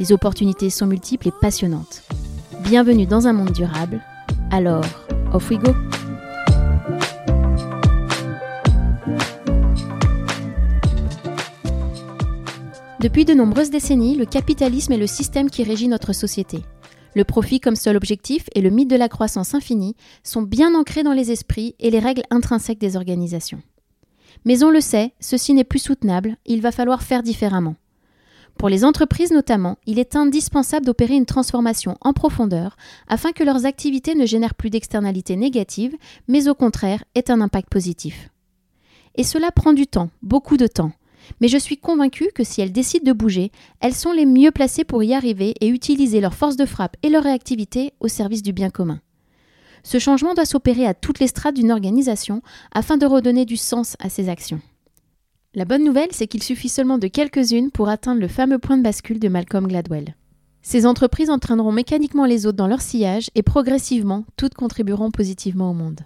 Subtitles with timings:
[0.00, 2.04] Les opportunités sont multiples et passionnantes.
[2.62, 4.00] Bienvenue dans un monde durable.
[4.50, 4.82] Alors,
[5.34, 5.74] off we go!
[12.98, 16.60] Depuis de nombreuses décennies, le capitalisme est le système qui régit notre société.
[17.14, 21.02] Le profit comme seul objectif et le mythe de la croissance infinie sont bien ancrés
[21.02, 23.60] dans les esprits et les règles intrinsèques des organisations.
[24.46, 27.76] Mais on le sait, ceci n'est plus soutenable, il va falloir faire différemment.
[28.58, 32.76] Pour les entreprises notamment, il est indispensable d'opérer une transformation en profondeur
[33.08, 35.96] afin que leurs activités ne génèrent plus d'externalités négatives,
[36.28, 38.28] mais au contraire aient un impact positif.
[39.14, 40.92] Et cela prend du temps, beaucoup de temps
[41.40, 44.84] mais je suis convaincue que si elles décident de bouger, elles sont les mieux placées
[44.84, 48.52] pour y arriver et utiliser leur force de frappe et leur réactivité au service du
[48.52, 49.00] bien commun.
[49.82, 52.42] Ce changement doit s'opérer à toutes les strates d'une organisation
[52.72, 54.60] afin de redonner du sens à ses actions.
[55.56, 58.84] La bonne nouvelle, c'est qu'il suffit seulement de quelques-unes pour atteindre le fameux point de
[58.84, 60.14] bascule de Malcolm Gladwell.
[60.62, 65.74] Ces entreprises entraîneront mécaniquement les autres dans leur sillage et progressivement, toutes contribueront positivement au
[65.74, 66.02] monde.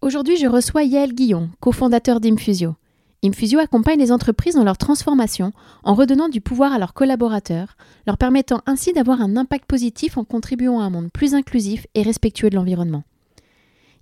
[0.00, 2.74] Aujourd'hui, je reçois Yael Guillon, cofondateur d'Infusio.
[3.22, 5.52] Infusio accompagne les entreprises dans leur transformation
[5.84, 10.24] en redonnant du pouvoir à leurs collaborateurs, leur permettant ainsi d'avoir un impact positif en
[10.24, 13.04] contribuant à un monde plus inclusif et respectueux de l'environnement.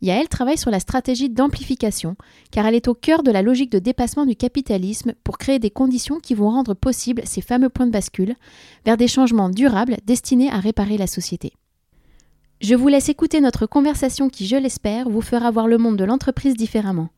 [0.00, 2.16] Yael travaille sur la stratégie d'amplification,
[2.50, 5.70] car elle est au cœur de la logique de dépassement du capitalisme pour créer des
[5.70, 8.34] conditions qui vont rendre possible ces fameux points de bascule
[8.84, 11.52] vers des changements durables destinés à réparer la société.
[12.60, 16.04] Je vous laisse écouter notre conversation qui, je l'espère, vous fera voir le monde de
[16.04, 17.08] l'entreprise différemment.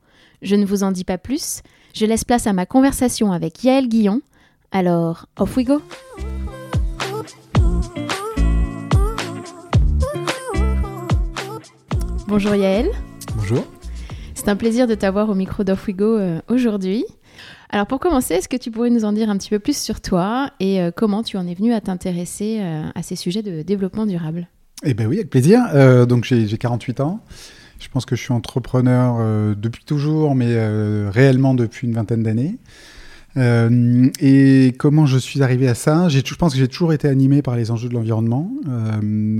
[0.42, 1.62] Je ne vous en dis pas plus,
[1.94, 4.20] je laisse place à ma conversation avec Yael Guillon.
[4.70, 5.82] Alors, off we go
[12.30, 12.88] Bonjour Yael.
[13.34, 13.66] Bonjour.
[14.36, 17.04] C'est un plaisir de t'avoir au micro d'Off We Go euh, aujourd'hui.
[17.70, 20.00] Alors pour commencer, est-ce que tu pourrais nous en dire un petit peu plus sur
[20.00, 23.62] toi et euh, comment tu en es venu à t'intéresser euh, à ces sujets de
[23.62, 24.46] développement durable?
[24.84, 25.58] Eh bien oui, avec plaisir.
[26.06, 27.20] donc j'ai 48 ans.
[27.80, 32.22] Je pense que je suis entrepreneur euh, depuis toujours, mais euh, réellement depuis une vingtaine
[32.22, 32.58] d'années.
[33.36, 36.08] Euh, et comment je suis arrivé à ça?
[36.08, 38.50] Je pense que j'ai toujours été animé par les enjeux de l'environnement.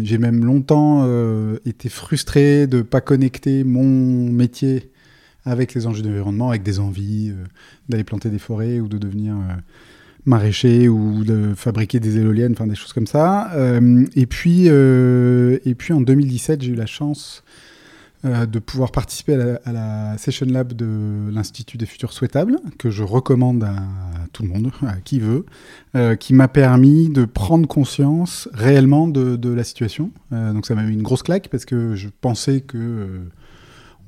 [0.03, 1.07] j'ai même longtemps
[1.65, 4.91] été frustré de ne pas connecter mon métier
[5.45, 7.33] avec les enjeux de l'environnement, avec des envies
[7.89, 9.35] d'aller planter des forêts ou de devenir
[10.27, 13.51] maraîcher ou de fabriquer des éoliennes, enfin des choses comme ça.
[14.15, 17.43] et, puis, et puis en 2017, j'ai eu la chance
[18.27, 23.03] euh, de pouvoir participer à la, Session Lab de l'Institut des futurs souhaitables, que je
[23.03, 23.77] recommande à
[24.35, 25.47] tout le monde, à qui veut,
[25.97, 30.11] euh, qui m'a permis de prendre conscience réellement de, la situation.
[30.33, 33.23] Euh, donc ça m'a mis une grosse claque parce que je pensais que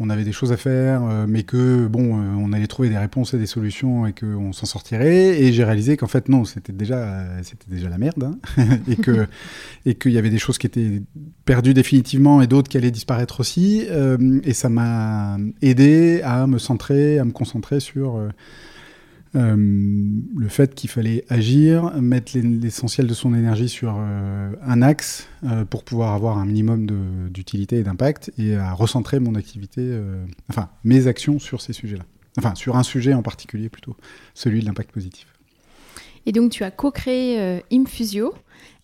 [0.02, 2.98] on avait des choses à faire, euh, mais que bon, euh, on allait trouver des
[2.98, 5.40] réponses et des solutions et qu'on s'en sortirait.
[5.40, 8.78] Et j'ai réalisé qu'en fait non, c'était déjà, c'était déjà la merde, hein.
[8.88, 9.26] et que
[9.86, 11.02] et qu'il y avait des choses qui étaient
[11.44, 13.86] perdues définitivement et d'autres qui allaient disparaître aussi.
[13.90, 18.28] Euh, et ça m'a aidé à me centrer, à me concentrer sur euh,
[19.34, 25.65] le fait qu'il fallait agir, mettre l'essentiel de son énergie sur euh, un axe euh,
[25.65, 26.87] pour pouvoir avoir un minimum
[27.31, 29.98] d'utilité et d'impact et à recentrer mon activité,
[30.48, 32.04] enfin mes actions sur ces sujets-là.
[32.38, 33.94] Enfin, sur un sujet en particulier plutôt,
[34.34, 35.26] celui de l'impact positif.
[36.25, 38.34] Et donc tu as co-créé Infusio.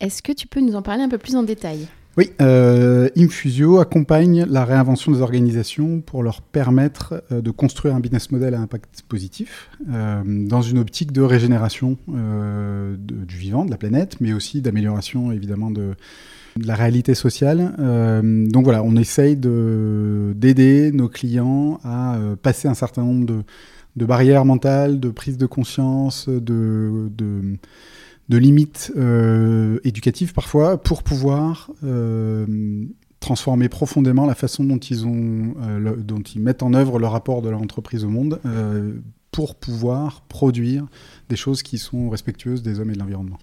[0.00, 1.88] Est-ce que tu peux nous en parler un peu plus en détail?
[2.18, 8.00] Oui, euh, Infusio accompagne la réinvention des organisations pour leur permettre euh, de construire un
[8.00, 13.76] business model à impact positif euh, dans une optique de régénération du vivant, de la
[13.76, 15.94] planète, mais aussi d'amélioration évidemment de,
[16.60, 17.76] la réalité sociale.
[18.50, 23.44] donc voilà, on essaye d'aider nos clients à passer un certain nombre
[23.94, 27.12] de, barrières mentales, de prise de conscience, de
[28.28, 32.84] de limites euh, éducatives parfois pour pouvoir euh,
[33.20, 37.42] transformer profondément la façon dont ils, ont, euh, dont ils mettent en œuvre le rapport
[37.42, 38.40] de leur entreprise au monde
[39.30, 40.86] pour pouvoir produire
[41.28, 43.38] des choses qui sont respectueuses des hommes et de l'environnement.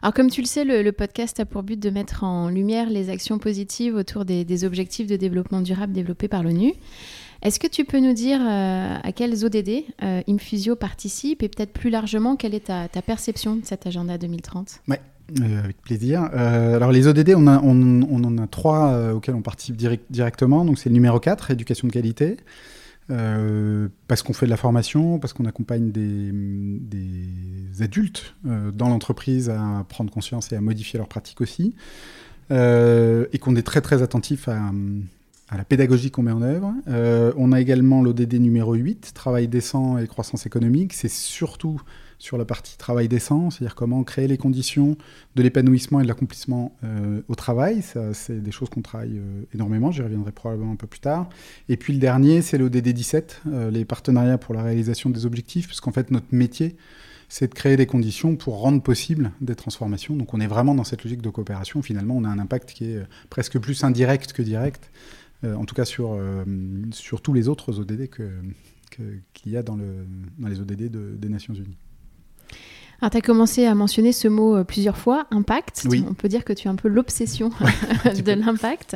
[0.00, 3.10] Alors comme tu le sais, le, podcast a pour but de mettre en lumière les
[3.10, 6.74] actions positives autour des, des objectifs de développement durable développés par l'ONU.
[7.42, 11.72] Est-ce que tu peux nous dire euh, à quels ODD euh, Infusio participe et peut-être
[11.72, 14.96] plus largement quelle est ta, perception de cet agenda 2030 Oui,
[15.42, 16.22] avec plaisir.
[16.22, 19.76] alors les ODD, on, en a trois auxquels on participe
[20.10, 20.64] directement.
[20.64, 22.36] Donc c'est le numéro 4, éducation de qualité.
[23.08, 29.84] parce qu'on fait de la formation, parce qu'on accompagne des, des adultes dans l'entreprise à
[29.88, 31.74] prendre conscience et à modifier leurs pratiques aussi.
[32.50, 34.70] et qu'on est très très attentif à,
[35.52, 36.72] à la pédagogie qu'on met en œuvre.
[36.88, 40.94] Euh, on a également l'ODD numéro 8, travail décent et croissance économique.
[40.94, 41.78] C'est surtout
[42.18, 44.96] sur la partie travail décent, c'est-à-dire comment créer les conditions
[45.34, 47.82] de l'épanouissement et de l'accomplissement euh, au travail.
[48.14, 51.28] C'est des choses qu'on travaille euh, énormément, j'y reviendrai probablement un peu plus tard.
[51.68, 55.92] Et puis le dernier, c'est l'ODD 17, les partenariats pour la réalisation des objectifs, puisqu'en
[55.92, 56.76] fait notre métier,
[57.28, 60.16] c'est de créer des conditions pour rendre possible des transformations.
[60.16, 61.82] Donc on est vraiment dans cette logique de coopération.
[61.82, 64.90] Finalement, on a un impact qui est presque plus indirect que direct.
[65.44, 66.44] Euh, en tout cas sur, euh,
[66.92, 70.06] sur tous les autres ODD qu'il y a dans, le,
[70.38, 71.76] dans les ODD des Nations Unies.
[73.00, 75.88] Alors, tu as commencé à mentionner ce mot euh, plusieurs fois, impact.
[76.06, 77.50] On peut dire que tu es un peu l'obsession
[78.04, 78.94] de l'impact.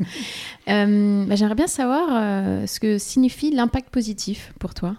[0.67, 4.95] Bah, j'aimerais bien savoir ce que signifie l'impact positif pour toi.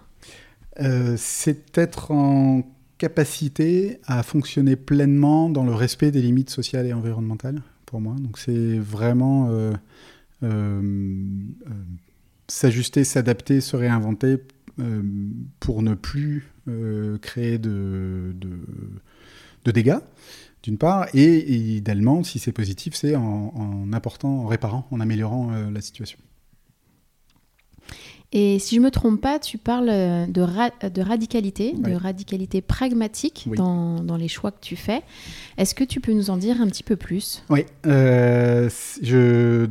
[1.16, 2.64] c'est être en
[2.98, 8.16] capacité à fonctionner pleinement dans le respect des limites sociales et environnementales, pour moi.
[8.20, 9.50] Donc, c'est vraiment
[12.48, 14.38] s'ajuster, s'adapter, se réinventer
[14.80, 15.02] euh,
[15.60, 16.52] pour ne plus
[17.22, 18.36] créer de,
[19.66, 20.00] dégâts
[20.64, 25.52] d'une part, et, idéalement, si c'est positif, c'est en, en, apportant, en réparant, en améliorant
[25.72, 26.20] la situation.
[28.34, 33.48] Et si je me trompe pas, tu parles euh, de, de radicalité, de radicalité pragmatique
[33.56, 35.02] dans, dans, les choix que tu fais.
[35.58, 37.44] Est-ce que tu peux nous en dire un petit peu plus?
[37.50, 37.66] Oui.
[37.86, 38.70] Euh,
[39.02, 39.70] je,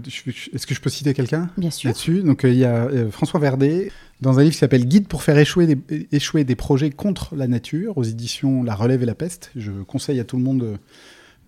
[0.55, 1.51] Est-ce que je peux citer quelqu'un?
[1.59, 1.89] Bien sûr.
[1.89, 2.23] Là-dessus.
[2.23, 3.93] Donc euh, il y a François Verdet
[4.23, 7.49] dans un livre qui s'appelle Guide pour faire échouer des, échouer des projets contre la
[7.49, 9.51] nature aux éditions La Relève et la Peste.
[9.55, 10.79] Je conseille à tout le monde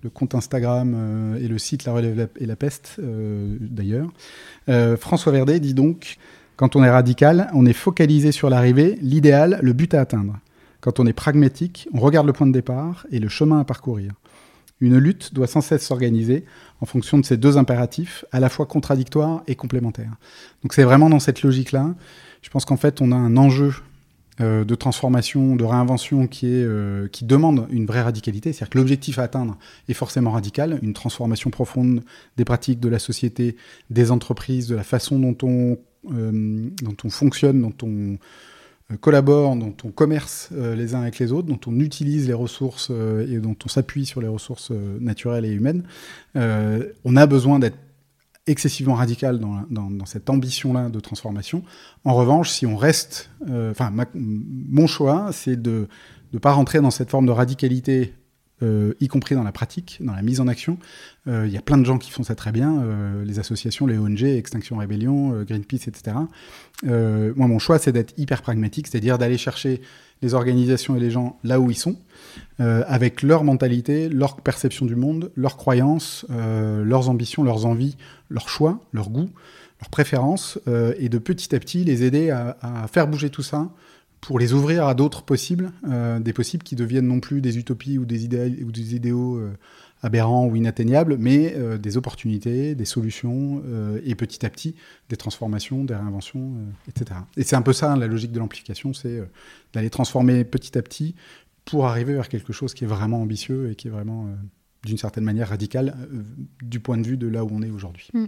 [0.03, 4.13] le compte Instagram et le site La Relève et la Peste d'ailleurs.
[4.99, 6.19] François Verdet dit donc
[6.59, 10.41] quand on est radical, on est focalisé sur l'arrivée, l'idéal, le but à atteindre.
[10.81, 14.13] Quand on est pragmatique, on regarde le point de départ et le chemin à parcourir.
[14.81, 16.45] Une lutte doit sans cesse s'organiser
[16.81, 20.17] en fonction de ces deux impératifs, à la fois contradictoires et complémentaires.
[20.65, 21.95] Donc c'est vraiment dans cette logique-là.
[22.43, 23.73] Je pense qu'en fait, on a un enjeu
[24.41, 28.53] euh, de transformation, de réinvention qui, est, euh, qui demande une vraie radicalité.
[28.53, 29.57] C'est-à-dire que l'objectif à atteindre
[29.89, 32.03] est forcément radical, une transformation profonde
[32.37, 33.55] des pratiques de la société,
[33.91, 35.79] des entreprises, de la façon dont on
[36.13, 38.19] euh, dont on fonctionne, dont on
[38.93, 42.35] euh, collabore, dont on commerce euh, les uns avec les autres, dont on utilise les
[42.35, 45.85] ressources et dont on s'appuie sur les ressources naturelles et humaines,
[46.35, 47.79] on a besoin d'être
[48.47, 51.63] excessivement radical dans, dans, cette ambition-là de transformation.
[52.05, 55.87] En revanche, si on reste, enfin, mon choix, c'est de
[56.33, 58.15] ne pas rentrer dans cette forme de radicalité
[58.63, 60.79] euh, y compris dans la pratique, dans la mise en action.
[61.29, 63.87] Euh, il y a plein de gens qui font ça très bien, euh, les associations,
[63.87, 66.17] les ONG, Extinction Rébellion, Greenpeace, etc.
[66.85, 69.81] moi, mon choix, c'est d'être hyper pragmatique, c'est-à-dire d'aller chercher
[70.23, 71.97] les organisations et les gens là où ils sont,
[72.59, 77.97] avec leur mentalité, leur perception du monde, leurs croyances, leurs ambitions, leurs envies,
[78.29, 79.31] leurs choix, leurs goûts,
[79.81, 80.59] leurs préférences,
[80.99, 83.71] et de petit à petit les aider à faire bouger tout ça
[84.21, 87.99] pour les ouvrir à d'autres possibles, euh, des possibles qui deviennent non plus des utopies
[87.99, 88.27] ou des,
[88.63, 89.57] ou des idéaux euh,
[90.03, 93.63] aberrants ou inatteignables, mais euh, des opportunités, des solutions,
[94.05, 94.75] et petit à petit,
[95.09, 96.55] des transformations, des réinventions,
[96.89, 97.21] etc.
[97.37, 99.23] Et c'est un peu ça, la logique de l'amplification, c'est
[99.73, 101.15] d'aller transformer petit à petit
[101.65, 104.29] pour arriver vers quelque chose qui est vraiment ambitieux et qui est vraiment,
[104.85, 105.95] d'une certaine manière, radical
[106.63, 108.09] du point de vue de là où on est aujourd'hui.
[108.15, 108.27] Mm.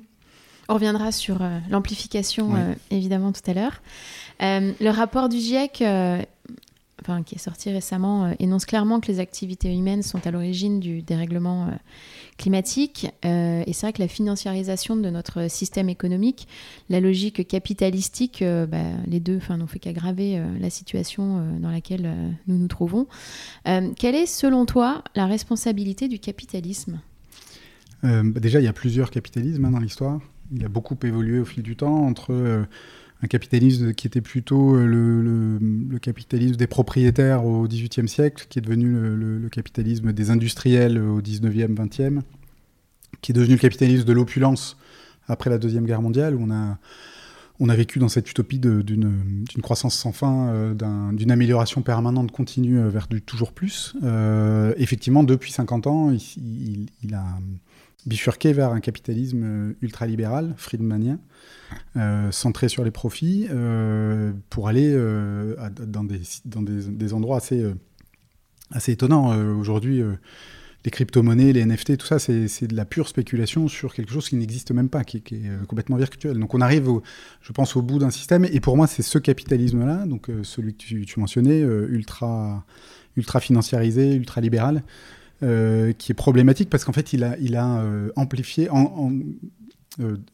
[0.70, 3.82] On reviendra sur euh, l'amplification, euh, évidemment, tout à l'heure.
[4.40, 5.82] Euh, le rapport du GIEC,
[7.02, 11.02] enfin, qui est sorti récemment, énonce clairement que les activités humaines sont à l'origine du
[11.02, 11.70] dérèglement
[12.38, 13.08] climatique.
[13.24, 16.46] et c'est vrai que la financiarisation de notre système économique,
[16.88, 22.14] la logique capitalistique, bah, les deux n'ont fait qu'aggraver la situation dans laquelle
[22.46, 23.06] nous nous trouvons.
[23.64, 27.00] quelle est, selon toi, la responsabilité du capitalisme?
[28.02, 30.20] Bah, Déjà, il y a plusieurs capitalismes hein, dans l'histoire
[30.52, 32.64] il a beaucoup évolué au fil du temps entre euh,
[33.23, 38.62] un capitalisme qui était plutôt euh, le, capitalisme des propriétaires au XVIIIe siècle, qui est
[38.62, 42.25] devenu le, capitalisme des industriels au XIXe, XXe,
[43.21, 44.76] qui est devenu le capitalisme de l'opulence
[45.28, 46.78] après la Deuxième Guerre mondiale, où on a,
[47.61, 52.80] on a vécu dans cette utopie d'une croissance sans fin, euh, d'une amélioration permanente continue
[52.88, 53.95] vers du toujours plus.
[54.78, 57.26] effectivement, depuis 50 ans, il, il a
[58.07, 61.19] bifurquer vers un capitalisme euh, ultralibéral, friedmanien,
[61.97, 64.92] euh, centré sur les profits, euh, pour aller
[65.87, 67.64] dans, des, dans des, endroits assez,
[68.71, 69.37] assez étonnants.
[69.59, 70.02] Aujourd'hui,
[70.85, 74.37] les crypto-monnaies, les NFT, tout ça, c'est de la pure spéculation sur quelque chose qui
[74.37, 76.38] n'existe même pas, qui, est euh, complètement virtuel.
[76.38, 76.88] Donc on arrive,
[77.42, 78.47] je pense, au bout d'un système.
[78.47, 82.64] Et pour moi, c'est ce capitalisme-là, donc euh, celui que tu, mentionnais, euh, ultra,
[83.16, 84.83] ultra financiarisé, ultra libéral,
[85.40, 87.85] qui est problématique parce qu'en fait, il a, a
[88.16, 89.12] amplifié, en,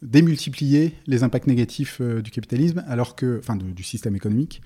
[0.02, 4.62] démultiplié les impacts négatifs du capitalisme, alors que, enfin, du système économique.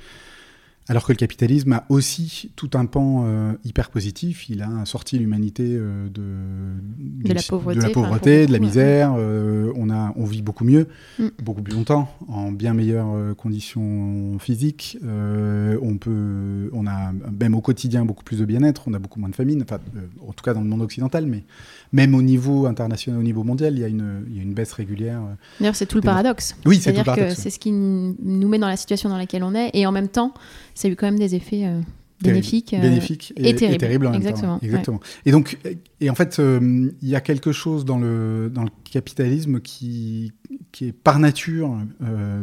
[0.89, 4.49] Alors que le capitalisme a aussi tout un pan euh, hyper positif.
[4.49, 9.15] Il a sorti l'humanité euh, de, de, la pauvreté, de, la, pauvreté, de la misère.
[9.17, 10.89] Euh, on, a, on vit beaucoup mieux,
[11.21, 11.29] mm.
[11.43, 14.99] beaucoup plus longtemps, en bien meilleures conditions physiques.
[15.05, 18.83] on, peut, on a même au quotidien beaucoup plus de bien-être.
[18.89, 19.79] On a beaucoup moins de famine, enfin,
[20.27, 21.27] en tout cas dans le monde occidental.
[21.27, 21.45] Mais
[21.93, 24.55] même au niveau international, au niveau mondial, il y a une, il y a une
[24.55, 25.21] baisse régulière.
[25.61, 26.57] D'ailleurs, c'est tout le paradoxe.
[26.65, 27.39] Oui, c'est tout le paradoxe.
[27.41, 29.71] C'est ce qui nous met dans la situation dans laquelle on est.
[29.75, 30.35] Et en même temps,
[30.81, 31.83] ça a eu quand même des effets euh,
[32.23, 34.07] bénéfiques, euh, bénéfiques et, terribles.
[34.07, 34.53] en Exactement.
[34.53, 34.67] Même temps.
[34.67, 35.01] Exactement.
[35.27, 35.59] Et donc,
[36.01, 40.33] et en fait, euh, il y a quelque chose dans le, dans le capitalisme qui,
[40.73, 41.77] qui est par nature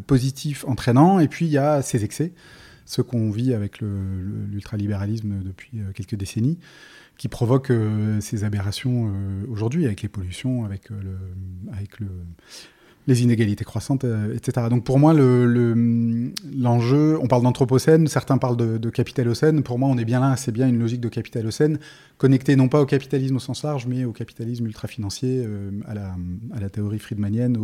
[0.06, 2.34] positif, entraînant, et puis il y a ses excès,
[2.86, 6.60] ce qu'on vit avec l'ultralibéralisme depuis quelques décennies
[7.18, 7.74] qui provoquent
[8.20, 9.12] ces aberrations
[9.50, 11.18] aujourd'hui avec les pollutions, avec, le,
[11.74, 12.08] avec le,
[13.08, 14.68] les inégalités croissantes, euh, etc.
[14.70, 19.64] Donc pour moi, l'enjeu, le, on parle d'anthropocène, certains parlent de, de capitalocène.
[19.64, 21.80] Pour moi, on est bien là, c'est bien une logique de capitalocène,
[22.18, 26.16] connectée non pas au capitalisme au sens large, mais au capitalisme ultra-financier, euh, à, la,
[26.54, 27.58] à, la, théorie friedmanienne,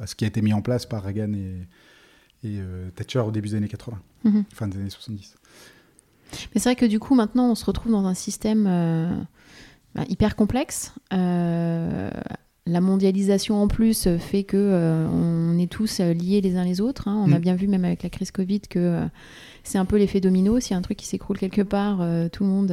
[0.00, 3.30] à ce qui a été mis en place par Reagan et, et euh, Thatcher au
[3.30, 4.44] début des années 80, mm-hmm.
[4.54, 5.34] fin des années 70.
[6.32, 8.64] Mais c'est vrai que du coup, maintenant, on se retrouve dans un système
[9.94, 10.94] bah, hyper complexe
[12.68, 16.80] la mondialisation en plus fait que euh, on est tous euh, liés les uns les
[16.80, 17.08] autres.
[17.08, 17.24] Hein.
[17.26, 17.42] On a mm.
[17.42, 19.04] bien vu même avec la crise Covid que euh,
[19.64, 20.60] c'est un peu l'effet domino.
[20.60, 21.98] S'il y a un truc qui s'écroule quelque part,
[22.32, 22.72] tout le monde,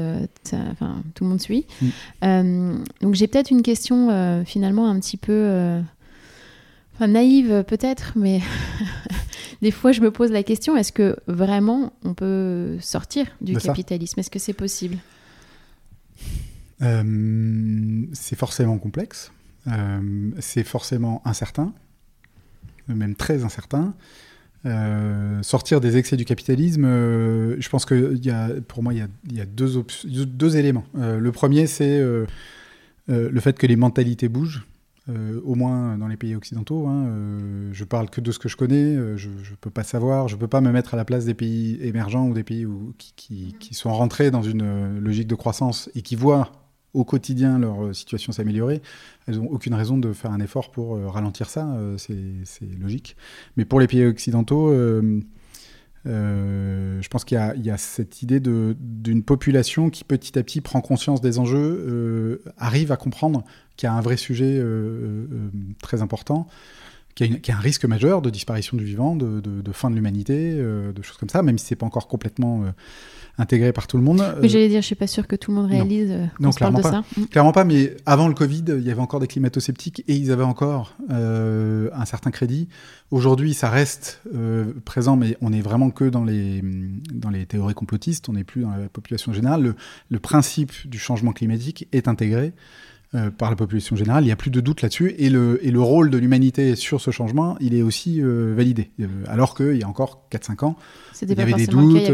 [0.53, 1.65] enfin tout le monde suit.
[2.21, 2.83] Mm.
[3.01, 5.81] donc j'ai peut-être une question finalement un petit peu
[7.01, 8.39] naïve peut-être, mais
[9.61, 14.21] des fois je me pose la question est-ce que vraiment on peut sortir du capitalisme?
[14.21, 14.97] Est-ce que c'est possible?
[16.79, 19.31] C'est forcément complexe.
[19.67, 21.73] Euh, c'est forcément incertain,
[22.87, 23.93] même très incertain.
[24.65, 28.99] Euh, sortir des excès du capitalisme, euh, je pense que pour moi, il
[29.31, 30.85] y a, deux, éléments.
[30.95, 31.99] le premier, c'est
[33.07, 34.65] le fait que les mentalités bougent.
[35.07, 36.87] au moins dans les pays occidentaux.
[36.87, 37.07] Hein,
[37.71, 40.39] je parle que de ce que je connais, je ne peux pas savoir, je ne
[40.39, 42.67] peux pas me mettre à la place des pays émergents ou des pays
[42.97, 46.64] qui, sont rentrés dans une logique de croissance et qui voient
[46.95, 48.81] au quotidien leur euh, situation s'améliorer,
[49.27, 53.17] elles n'ont aucune raison de faire un effort pour euh, ralentir ça, euh, c'est logique.
[53.57, 54.71] Mais pour les pays occidentaux,
[56.05, 61.21] je pense qu'il y, a cette idée d'une population qui petit à petit prend conscience
[61.21, 63.43] des enjeux, arrive à comprendre
[63.75, 64.63] qu'il y a un vrai sujet
[65.81, 66.47] très important,
[67.15, 70.53] qu'il y, a un risque majeur de disparition du vivant, de, de fin de l'humanité,
[70.55, 72.65] de choses comme ça, même si c'est pas encore complètement
[73.37, 74.23] intégré par tout le monde.
[74.41, 76.51] Mais j'allais dire, je suis pas sûr que tout le monde réalise euh, non.
[76.51, 77.03] se parle de ça.
[77.17, 77.25] Mm.
[77.25, 80.43] Clairement pas, mais avant le Covid, il y avait encore des climato-sceptiques et ils avaient
[80.43, 82.67] encore euh, un certain crédit.
[83.11, 86.61] Aujourd'hui, ça reste euh, présent, mais on est vraiment que dans les,
[87.13, 89.63] dans les théories complotistes, on n'est plus dans la population générale.
[89.63, 89.75] Le,
[90.09, 92.53] le principe du changement climatique est intégré.
[93.15, 94.23] Euh, par la population générale.
[94.23, 95.15] Il n'y a plus de doute là-dessus.
[95.17, 98.89] Et le, et le rôle de l'humanité sur ce changement, il est aussi euh, validé.
[98.99, 100.75] Euh, alors qu'il y a encore 4-5 ans,
[101.21, 102.09] il y, avait des doutes,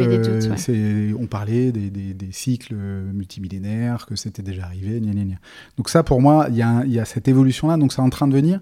[1.20, 5.00] on parlait des, des, des, cycles multimillénaires, que c'était déjà arrivé.
[5.00, 5.36] Gna gna gna.
[5.78, 7.78] Donc ça, pour moi, il y, a, il y a cette évolution-là.
[7.78, 8.60] Donc c'est en train de venir.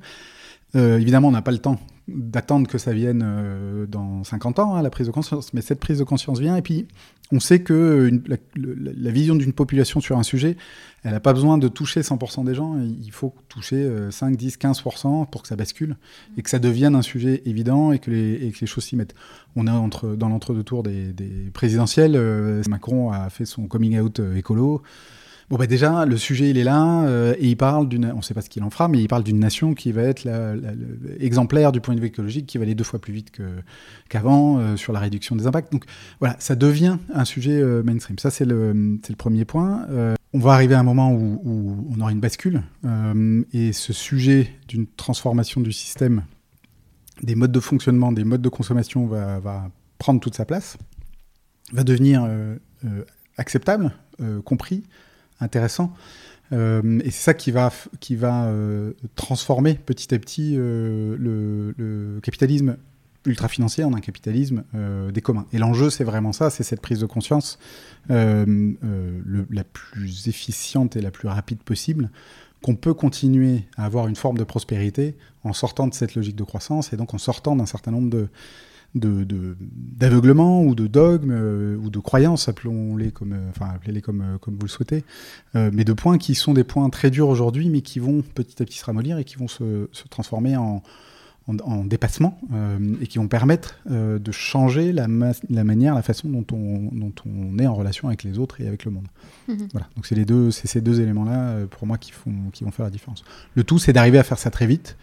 [0.75, 1.79] évidemment, on n'a pas le temps
[2.15, 5.53] d'attendre que ça vienne dans 50 ans, hein, la prise de conscience.
[5.53, 6.55] Mais cette prise de conscience vient.
[6.55, 6.87] Et puis,
[7.31, 10.57] on sait que la, vision d'une population sur un sujet,
[11.03, 15.29] elle n'a pas besoin de toucher 100% des gens, il faut toucher 5, 10, 15%
[15.29, 15.95] pour que ça bascule
[16.37, 19.15] et que ça devienne un sujet évident et que les, choses s'y mettent.
[19.55, 21.13] On est dans l'entre-deux tours des,
[21.53, 24.81] présidentielles, euh, Macron a fait son coming out euh, écolo.
[25.49, 28.21] Bon, bah déjà, le sujet, il est là, euh, et il parle d'une, on ne
[28.21, 30.53] sait pas ce qu'il en fera, mais il parle d'une nation qui va être la,
[31.19, 33.31] exemplaire du point de vue écologique, qui va aller deux fois plus vite
[34.09, 35.71] qu'avant euh, sur la réduction des impacts.
[35.71, 35.85] Donc
[36.19, 38.19] voilà, ça devient un sujet euh, mainstream.
[38.19, 39.87] Ça, c'est le, le premier point.
[40.33, 42.61] on va arriver à un moment où, où on aura une bascule,
[43.51, 46.25] et ce sujet d'une transformation du système,
[47.23, 50.77] des modes de fonctionnement, des modes de consommation va, va prendre toute sa place,
[51.73, 52.29] va devenir
[53.37, 53.91] acceptable,
[54.45, 54.83] compris,
[55.39, 55.93] intéressant.
[56.51, 62.19] Euh, et c'est ça qui va, qui va euh, transformer petit à petit euh, le,
[62.22, 62.77] capitalisme
[63.25, 64.63] ultra financier, on a un capitalisme
[65.12, 65.46] des communs.
[65.51, 67.60] Et l'enjeu, c'est vraiment ça, c'est cette prise de conscience
[68.08, 72.10] la plus efficiente et la plus rapide possible
[72.63, 76.43] qu'on peut continuer à avoir une forme de prospérité en sortant de cette logique de
[76.43, 78.29] croissance et donc en sortant d'un certain nombre de
[78.96, 84.38] d'aveuglement ou de dogmes euh, ou de croyances, appelons-les comme, euh, enfin appelez-les comme, euh,
[84.39, 85.03] comme vous le souhaitez,
[85.53, 88.65] mais de points qui sont des points très durs aujourd'hui, mais qui vont petit à
[88.65, 90.81] petit se ramollir et qui vont se, se transformer en,
[91.48, 92.39] en, dépassement
[93.01, 95.08] et qui vont permettre de changer la,
[95.50, 98.67] la, manière, la façon dont on, dont on est en relation avec les autres et
[98.67, 99.08] avec le monde.
[99.48, 99.69] Mhm.
[99.72, 99.88] Voilà.
[99.96, 102.86] Donc c'est les deux, c'est ces deux éléments-là pour moi qui font, qui vont faire
[102.86, 103.24] la différence.
[103.55, 104.98] Le tout, c'est d'arriver à faire ça très vite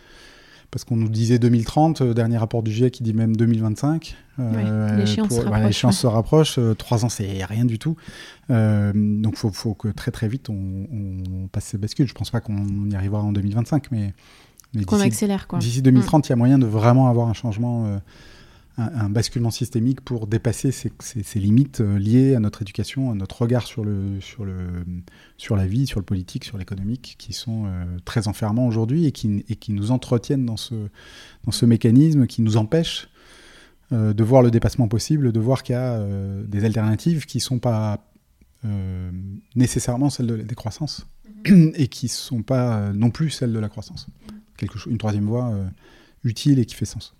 [0.70, 4.16] parce qu'on nous disait 2030, euh, dernier rapport du GIEC qui dit même 2025.
[4.38, 6.58] Euh, l'échéance se rapproche.
[6.58, 7.96] Euh, trois ans, c'est rien du tout.
[8.48, 12.08] donc il faut, que très très vite on, passe ces bascules.
[12.08, 14.14] Je pense pas qu'on y arrivera en 2025, mais,
[14.74, 15.46] mais qu'on accélère.
[15.58, 18.00] D'ici 2030, il y a moyen de vraiment avoir un changement
[18.78, 23.66] un, basculement systémique pour dépasser ces, limites euh, liées à notre éducation, à notre regard
[23.66, 24.84] sur, le, sur, le,
[25.38, 29.12] sur la vie, sur le politique, sur l'économique, qui sont euh, très enfermants aujourd'hui et
[29.12, 30.74] qui, et qui nous entretiennent dans ce,
[31.44, 33.08] dans ce mécanisme qui nous empêche
[33.92, 35.98] euh, de voir le dépassement possible, de voir qu'il y a
[36.44, 38.02] des alternatives qui ne sont pas
[39.54, 41.06] nécessairement celles de la décroissance
[41.48, 41.72] mhm.
[41.76, 44.08] et qui ne sont pas non plus celles de la croissance.
[44.56, 45.54] Quelque chose, une troisième voie
[46.24, 47.14] utile et qui fait sens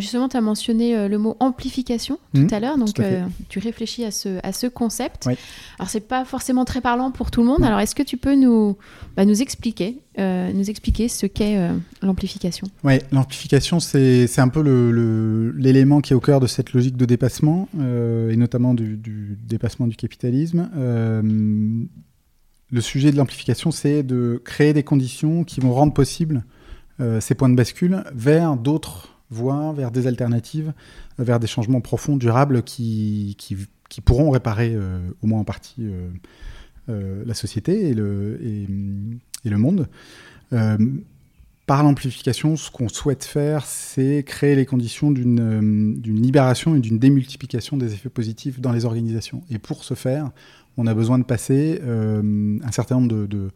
[0.00, 3.58] justement, tu as mentionné euh, le mot amplification tout mmh, à l'heure, donc euh, tu
[3.58, 5.24] réfléchis à ce, à ce concept.
[5.26, 5.34] Oui.
[5.78, 7.62] Alors, c'est pas forcément très parlant pour tout le monde.
[7.62, 8.78] Alors, est-ce que tu peux nous,
[9.16, 11.58] bah, nous, expliquer, euh, nous expliquer ce qu'est
[12.00, 12.66] l'amplification?
[12.84, 17.68] Oui, l'amplification, c'est un peu l'élément qui est au cœur de cette logique de dépassement,
[17.78, 20.70] et notamment du, du, dépassement du capitalisme.
[22.70, 26.44] le sujet de l'amplification, c'est de créer des conditions qui vont rendre possible
[27.20, 30.72] ces points de bascule vers d'autres voire vers des alternatives,
[31.18, 33.36] euh, vers des changements profonds, durables, qui,
[34.04, 35.90] pourront réparer euh, au moins en partie
[36.88, 39.88] euh, la société et le, monde.
[41.66, 47.76] par l'amplification, ce qu'on souhaite faire, c'est créer les conditions d'une libération et d'une démultiplication
[47.76, 49.42] des effets positifs dans les organisations.
[49.50, 50.30] Et pour ce faire,
[50.76, 53.50] on a besoin de passer un certain nombre de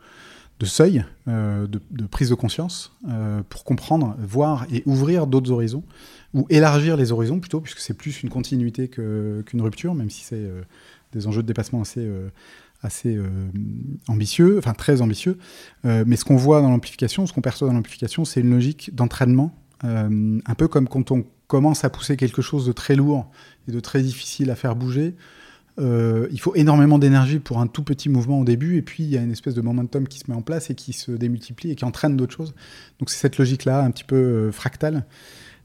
[0.65, 5.85] seuil, euh, de, prise de conscience, euh, pour comprendre, voir et ouvrir d'autres horizons,
[6.33, 10.37] ou élargir les horizons plutôt, puisque c'est plus une continuité qu'une rupture, même si c'est
[10.37, 10.63] euh,
[11.13, 12.09] des enjeux de dépassement assez,
[12.83, 13.19] assez
[14.09, 15.39] ambitieux, enfin très ambitieux.
[15.85, 19.55] mais ce qu'on voit dans l'amplification, ce qu'on perçoit dans l'amplification, c'est une logique d'entraînement,
[19.83, 23.31] un peu comme quand on commence à pousser quelque chose de très lourd
[23.69, 25.15] et de très difficile à faire bouger.
[25.79, 29.11] Euh, il faut énormément d'énergie pour un tout petit mouvement au début, et puis il
[29.11, 31.71] y a une espèce de momentum qui se met en place et qui se démultiplie
[31.71, 32.55] et qui entraîne d'autres choses.
[32.99, 35.05] Donc c'est cette logique-là, un petit peu euh, fractale,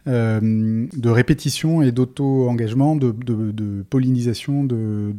[0.08, 5.14] euh, de répétition et d'auto-engagement, de, pollinisation, de,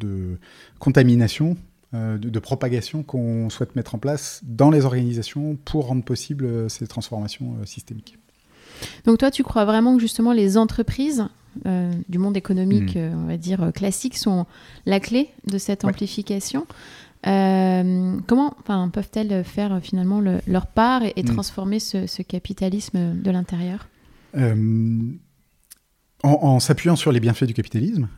[0.79, 1.57] contamination,
[1.93, 7.55] de, propagation qu'on souhaite mettre en place dans les organisations pour rendre possible ces transformations
[7.65, 8.19] systémiques.
[9.05, 11.29] Donc toi, tu crois vraiment que justement les entreprises
[11.67, 12.99] euh, du monde économique, hmm.
[12.99, 14.47] euh, on va dire, euh, classique, sont
[14.87, 16.67] la clé de cette amplification.
[17.25, 18.57] comment
[18.93, 21.27] peuvent-elles faire finalement leur part et, hmm.
[21.27, 23.89] transformer ce, capitalisme de l'intérieur?
[26.25, 28.09] En, s'appuyant sur les bienfaits du capitalisme,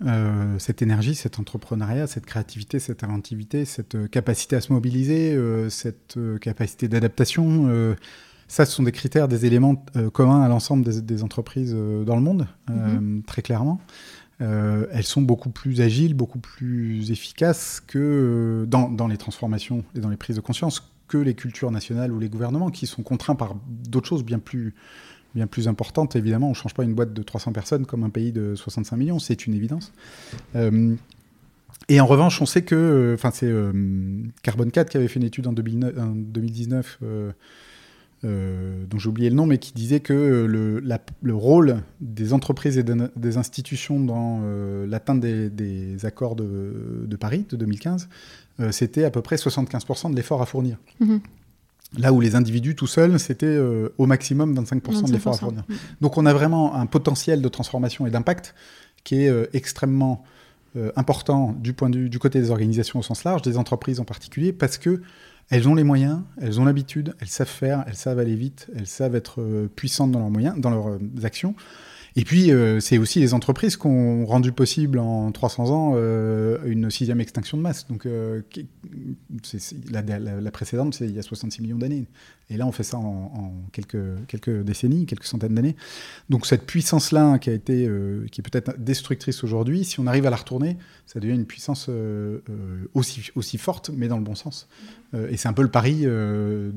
[0.59, 5.39] cette énergie, cet entrepreneuriat, cette créativité, cette inventivité, cette capacité à se mobiliser,
[5.71, 7.97] cette capacité d'adaptation,
[8.49, 12.17] ça, ce sont des critères, des éléments euh, communs à l'ensemble des, entreprises euh, dans
[12.17, 13.23] le monde, euh, mhm.
[13.27, 13.81] très clairement.
[14.41, 20.17] elles sont beaucoup plus agiles, beaucoup plus efficaces que dans, les transformations et dans les
[20.17, 23.55] prises de conscience que les cultures nationales ou les gouvernements qui sont contraints par
[23.89, 24.75] d'autres choses bien plus,
[25.35, 26.17] bien plus importantes.
[26.17, 28.97] Évidemment, on ne change pas une boîte de 300 personnes comme un pays de 65
[28.97, 29.93] millions, c'est une évidence.
[31.89, 33.53] et en revanche, on sait que, enfin, c'est
[34.43, 36.99] Carbon 4 qui avait fait une étude en, 2019
[38.25, 40.15] euh, dont j'ai oublié le nom, mais qui disait que
[40.49, 40.83] le,
[41.23, 47.57] le rôle des entreprises et des institutions dans euh, l'atteinte des, accords de, Paris de
[47.57, 48.09] 2015,
[48.61, 50.79] euh, c'était à peu près 75% de l'effort à fournir.
[51.01, 51.21] Mhm.
[51.99, 53.59] Là où les individus tout seuls, c'était
[53.99, 55.65] au maximum 25%, de l'effort à fournir.
[55.69, 55.77] Mhm.
[56.01, 58.55] Donc on a vraiment un potentiel de transformation et d'impact
[59.05, 60.25] qui est extrêmement
[60.97, 64.53] important du point de du côté des organisations au sens large, des entreprises en particulier,
[64.53, 65.03] parce que
[65.51, 68.87] elles ont les moyens, elles ont l'habitude, elles savent faire, elles savent aller vite, elles
[68.87, 71.55] savent être euh, puissantes dans leurs moyens, dans leurs euh, actions.
[72.17, 76.59] Et puis, euh, c'est aussi les entreprises qui ont rendu possible en 300 ans euh,
[76.65, 77.89] une sixième extinction de masse.
[77.89, 78.43] Donc, euh,
[79.91, 82.07] la, précédente, c'est il y a 66 millions d'années.
[82.51, 83.99] Et là, on fait ça en, quelques,
[84.29, 85.75] quelques décennies, quelques centaines d'années.
[86.31, 87.91] Donc, cette puissance-là, qui a été,
[88.31, 91.91] qui est peut-être destructrice aujourd'hui, si on arrive à la retourner, ça devient une puissance
[92.93, 94.69] aussi, aussi forte, mais dans le bon sens.
[95.15, 96.75] et c'est un peu le pari de,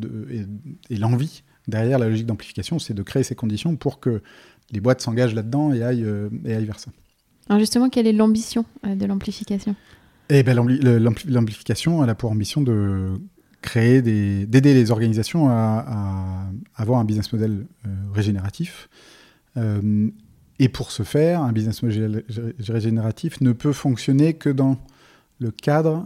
[0.90, 4.22] et l'envie derrière la logique d'amplification, c'est de créer ces conditions pour que
[4.72, 6.92] les boîtes s'engagent là-dedans et aillent, euh, et aillent vers ça.
[7.50, 9.76] Alors justement, quelle est l'ambition euh, de l'amplification?
[10.30, 10.56] Eh ben,
[11.26, 13.14] L'amplification, elle a pour ambition de
[13.62, 18.90] créer des, d'aider les organisations à, avoir un business model euh, régénératif.
[20.60, 22.24] et pour ce faire, un business model
[22.60, 24.78] régénératif ne peut fonctionner que dans
[25.40, 26.06] le cadre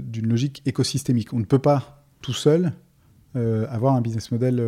[0.00, 1.34] d'une logique écosystémique.
[1.34, 2.72] On ne peut pas tout seul
[3.34, 4.62] avoir un business model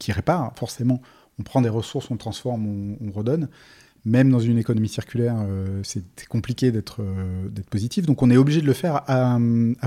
[0.00, 1.00] qui répare forcément
[1.42, 3.48] on prend des ressources, on transforme, on, redonne.
[4.04, 8.06] Même dans une économie circulaire, euh, c'est compliqué euh, d'être positif.
[8.06, 9.38] Donc on est obligé de le faire à,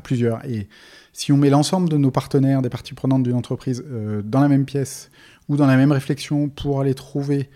[0.04, 0.44] plusieurs.
[0.46, 0.68] Et
[1.14, 4.50] si on met l'ensemble de nos partenaires, des parties prenantes d'une entreprise, euh, dans la
[4.50, 5.10] même pièce
[5.48, 7.50] ou dans la même réflexion pour aller trouver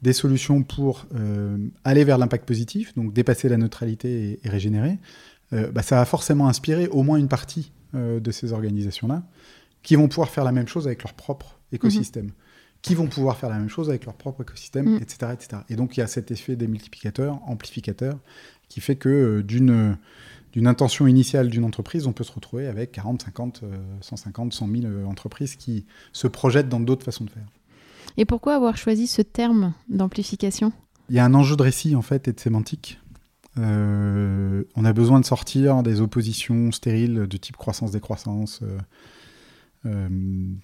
[0.00, 1.06] des solutions pour
[1.84, 4.98] aller vers l'impact positif, donc dépasser la neutralité et, régénérer,
[5.52, 9.22] bah, ça va forcément inspirer au moins une partie de ces organisations-là
[9.84, 12.26] qui vont pouvoir faire la même chose avec leur propre écosystème.
[12.26, 12.32] Mhm
[12.82, 15.32] qui vont pouvoir faire la même chose avec leur propre écosystème, etc., mm.
[15.32, 15.62] etc.
[15.70, 18.18] Et donc il y a cet effet des multiplicateurs, amplificateurs,
[18.68, 19.96] qui fait que euh, d'une
[20.52, 23.62] d'une intention initiale d'une entreprise, on peut se retrouver avec 40, 50,
[24.02, 27.46] 150, 100 000 entreprises qui se projettent dans d'autres façons de faire.
[28.18, 30.70] Et pourquoi avoir choisi ce terme d'amplification?
[31.08, 32.98] Il y a un enjeu de récit en fait et de sémantique.
[33.58, 38.60] Euh, on a besoin de sortir des oppositions stériles de type croissance-décroissance.
[38.62, 38.78] Euh, euh,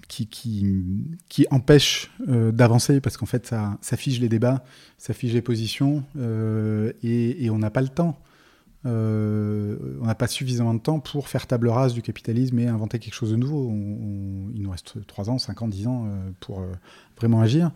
[0.07, 0.85] qui, qui,
[1.28, 4.62] qui, empêche euh, d'avancer parce qu'en fait ça, ça, fige les débats,
[4.96, 8.16] ça fige les positions euh, et, on n'a pas le temps.
[8.85, 13.14] on n'a pas suffisamment de temps pour faire table rase du capitalisme et inventer quelque
[13.14, 13.72] chose de nouveau.
[14.54, 16.07] il nous reste 3 ans, 5 ans, 10 ans
[16.38, 16.62] pour
[17.16, 17.72] vraiment agir.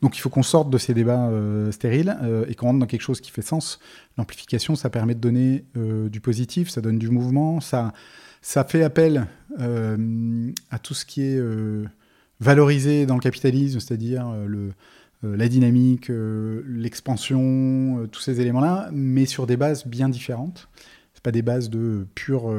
[0.00, 1.30] Donc il faut qu'on sorte de ces débats
[1.72, 2.16] stériles
[2.48, 3.80] et qu'on rentre dans quelque chose qui fait sens.
[4.16, 7.92] L'amplification, ça permet de donner du positif, ça donne du mouvement, ça,
[8.46, 9.26] ça fait appel
[9.58, 11.84] euh, à tout ce qui est euh,
[12.38, 14.70] valorisé dans le capitalisme, c'est-à-dire euh,
[15.24, 16.12] la dynamique,
[16.64, 20.68] l'expansion, tous ces éléments-là, mais sur des bases bien différentes.
[21.14, 22.54] Ce pas des bases de pur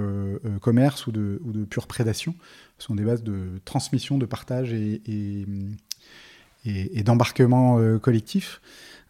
[0.59, 2.35] commerce ou de, pure prédation,
[2.79, 5.45] ce sont des bases de transmission, de partage et,
[7.05, 8.59] d'embarquement collectif.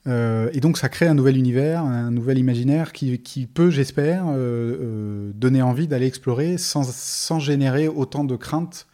[0.08, 4.36] Euh, et donc ça crée un nouvel univers, un nouvel imaginaire qui, peut, j'espère, euh,
[4.38, 8.88] euh, donner envie d'aller explorer sans, générer autant de craintes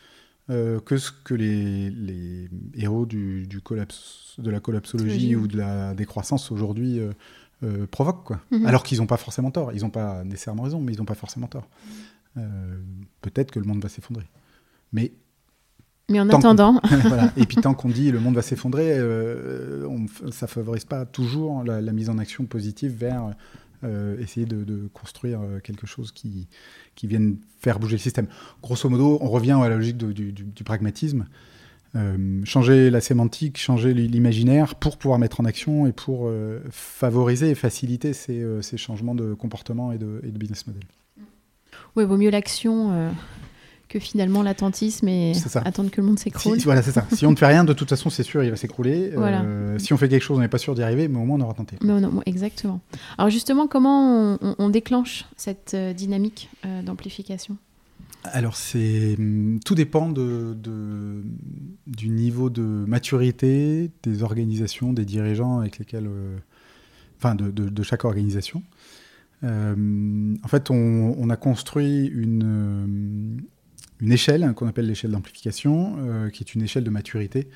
[0.50, 7.02] que ce que les, héros du, collapse, de la collapsologie ou de la décroissance aujourd'hui
[7.92, 8.26] provoquent.
[8.26, 8.42] Quoi.
[8.52, 8.66] Mhm.
[8.66, 9.72] Alors qu'ils n'ont pas forcément tort.
[9.74, 11.68] Ils n'ont pas nécessairement raison, mais ils n'ont pas forcément tort.
[13.22, 14.26] Peut-être que le monde va s'effondrer.
[14.92, 15.12] Mais
[16.14, 16.82] mais en attendant.
[17.38, 19.86] Et puis tant qu'on dit le monde va s'effondrer, euh,
[20.32, 23.32] ça ne favorise pas toujours la, mise en action positive vers
[23.84, 26.48] euh, essayer de, construire euh, quelque chose qui,
[26.96, 28.28] qui vienne faire bouger le système.
[28.62, 31.26] Grosso modo, on revient à la logique du, pragmatisme.
[32.46, 36.32] changer la sémantique, changer l'imaginaire pour pouvoir mettre en action et pour
[36.72, 40.84] favoriser et faciliter ces, ces, changements de comportement et de, et de business model.
[41.96, 43.12] Oui, vaut mieux l'action
[43.94, 45.34] que finalement l'attentisme et
[45.66, 46.58] attendre que le monde s'écroule.
[46.64, 47.06] voilà, c'est ça.
[47.14, 49.12] Si on ne fait rien, de toute façon, c'est sûr, il va s'écrouler.
[49.16, 51.38] Euh, si on fait quelque chose, on n'est pas sûr d'y arriver, mais au moins
[51.38, 51.76] on aura tenté.
[51.84, 52.82] Non, non, exactement.
[53.20, 57.56] Alors justement, comment on, déclenche cette euh, dynamique euh, d'amplification?
[58.24, 60.58] Alors, c'est hum, tout dépend de,
[61.86, 66.10] du niveau de maturité des organisations, des dirigeants avec lesquels,
[67.20, 68.64] enfin, de, chaque organisation.
[69.44, 73.44] en fait, on, on, a construit une,
[74.00, 77.48] une échelle qu'on appelle l'échelle d'amplification, euh, qui est une échelle de maturité,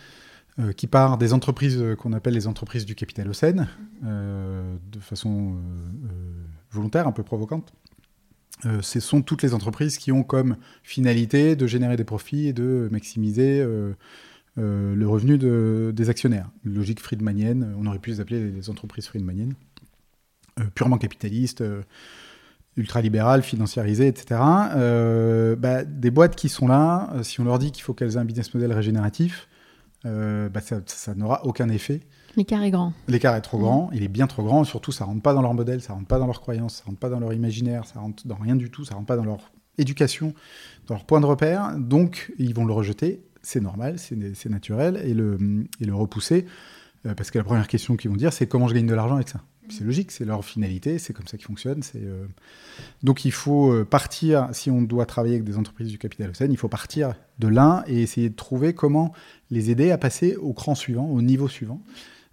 [0.60, 3.68] euh, qui part des entreprises euh, qu'on appelle les entreprises du capital Océan,
[4.02, 5.56] de façon
[6.72, 7.74] volontaire, un peu provocante.
[8.82, 12.88] ce sont toutes les entreprises qui ont comme finalité de générer des profits et de
[12.92, 13.66] maximiser
[14.56, 15.38] le revenu
[15.94, 16.50] des actionnaires.
[16.64, 19.56] Logique friedmanienne, on aurait pu les appeler les entreprises friedmaniennes,
[20.76, 21.64] purement capitalistes
[22.78, 24.40] ultralibérales, financiarisées, etc.
[24.76, 28.14] Euh, bah, des boîtes qui sont là, euh, si on leur dit qu'il faut qu'elles
[28.14, 29.48] aient un business model régénératif,
[30.06, 32.02] euh, bah, ça, n'aura aucun effet.
[32.36, 32.94] L'écart est grand.
[33.08, 35.56] L'écart est trop grand, il est bien trop grand, surtout ça rentre pas dans leur
[35.56, 38.28] modèle, ça rentre pas dans leurs croyances, ça rentre pas dans leur imaginaire, ça rentre
[38.28, 40.36] dans rien du tout, ça rentre pas dans leur éducation,
[40.86, 45.16] dans leur point de repère, donc ils vont le rejeter, c'est normal, c'est naturel, et
[45.16, 46.46] le, et le repousser
[47.16, 49.30] parce que la première question qu'ils vont dire, c'est comment je gagne de l'argent avec
[49.30, 49.42] ça.
[49.70, 51.82] C'est logique, c'est leur finalité, c'est comme ça qu'ils fonctionnent.
[53.04, 56.58] Donc il faut partir, si on doit travailler avec des entreprises du capital Océan, il
[56.58, 59.12] faut partir de l'un et essayer de trouver comment
[59.52, 61.82] les aider à passer au cran suivant, au niveau suivant.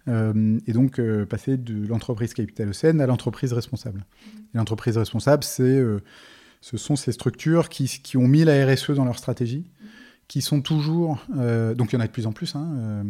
[0.07, 4.05] et donc passer de l'entreprise capital Océan à l'entreprise responsable.
[4.53, 5.83] Et l'entreprise responsable, c'est
[6.65, 9.65] ce sont ces structures qui, qui, ont mis la RSE dans leur stratégie,
[10.27, 13.03] qui sont toujours, euh, donc il y en a de plus en plus, hein, euh,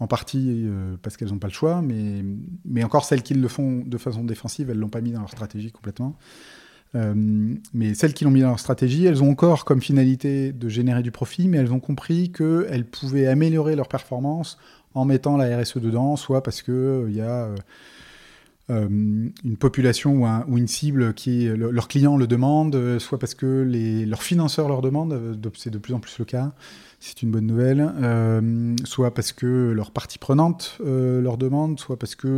[0.00, 2.24] en partie euh, parce qu'elles n'ont pas le choix, mais,
[2.64, 5.20] mais encore celles qui le font de façon défensive, elles ne l'ont pas mis dans
[5.20, 6.16] leur stratégie complètement.
[6.94, 11.02] mais celles qui l'ont mis dans leur stratégie, elles ont encore comme finalité de générer
[11.02, 14.58] du profit, mais elles ont compris qu'elles pouvaient améliorer leur performance
[14.94, 17.48] en mettant la RSE dedans, soit parce qu'il il y a
[18.72, 23.46] une population ou, une cible qui leurs clients le demandent, euh, soit parce que
[24.06, 26.52] leurs financeurs leur demandent, euh, c'est de plus en plus le cas,
[27.00, 27.92] c'est une bonne nouvelle,
[28.84, 32.28] soit parce que leurs parties prenantes leur demandent, soit parce que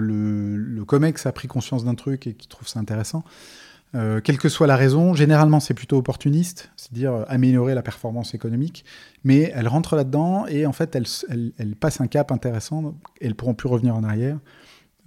[0.00, 3.22] le, COMEX a pris conscience d'un truc et qui trouve ça intéressant.
[3.92, 8.86] quelle que soit la raison, généralement c'est plutôt opportuniste, c'est-à-dire améliorer la performance économique,
[9.24, 13.68] mais elles rentrent là-dedans et en fait elles, passent un cap intéressant, elles pourront plus
[13.68, 14.38] revenir en arrière.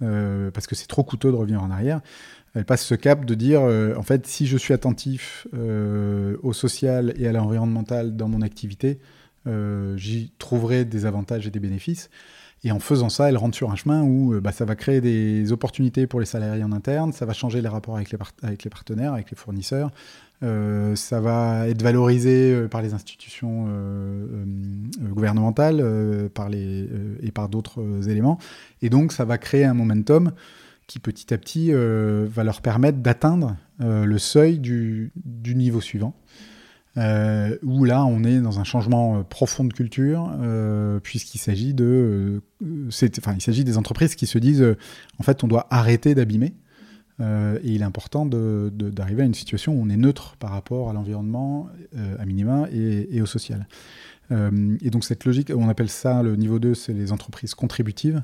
[0.02, 2.00] Euh, parce que c'est trop coûteux de revenir en arrière.
[2.54, 6.52] Elle passe ce cap de dire, euh, en fait, si je suis attentif euh, au
[6.52, 8.98] social et à l'environnemental dans mon activité,
[9.96, 12.10] j'y trouverai des avantages et des bénéfices.
[12.64, 15.52] Et en faisant ça, elle rentre sur un chemin où bah, ça va créer des
[15.52, 19.30] opportunités pour les salariés en interne, ça va changer les rapports avec les, partenaires, avec
[19.30, 19.92] les fournisseurs,
[20.44, 24.44] euh, ça va être valorisé euh, par les institutions euh,
[25.00, 26.88] gouvernementales par les,
[27.22, 28.38] et par d'autres éléments.
[28.82, 30.32] Et donc, ça va créer un momentum
[30.86, 35.12] qui, petit à petit, va leur permettre d'atteindre le seuil du
[35.54, 36.14] niveau suivant.
[37.62, 40.30] Où là, on est dans un changement profond de culture,
[41.02, 42.42] puisqu'il s'agit de,
[43.18, 44.76] enfin, il s'agit des entreprises qui se disent,
[45.18, 46.54] en fait, on doit arrêter d'abîmer.
[47.20, 50.90] Euh, et il est important d'arriver à une situation où on est neutre par rapport
[50.90, 53.66] à l'environnement, euh, à minima, et, au social.
[54.30, 58.22] Euh, et donc cette logique, on appelle ça le niveau 2, c'est les entreprises contributives,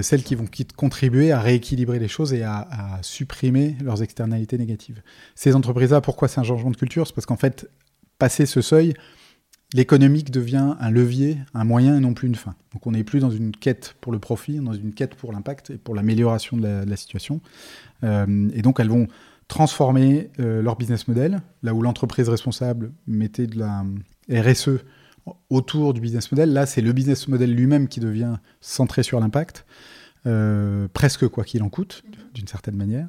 [0.00, 5.02] celles qui vont contribuer à rééquilibrer les choses et à, à supprimer leurs externalités négatives.
[5.34, 7.06] Ces entreprises-là, pourquoi c'est un changement de culture?
[7.06, 7.68] C'est parce qu'en fait,
[8.18, 8.94] passer ce seuil,
[9.74, 12.54] l'économique devient un levier, un moyen et non plus une fin.
[12.72, 15.70] Donc on n'est plus dans une quête pour le profit, dans une quête pour l'impact
[15.70, 17.40] et pour l'amélioration de, la, situation.
[18.04, 19.08] Euh, et donc elles vont
[19.48, 23.84] transformer euh, leur business model, là où l'entreprise responsable mettait de la
[24.30, 24.80] RSE
[25.50, 29.64] autour du business model, là c'est le business model lui-même qui devient centré sur l'impact.
[30.26, 33.08] Euh, presque quoi qu'il en coûte, d'une certaine manière.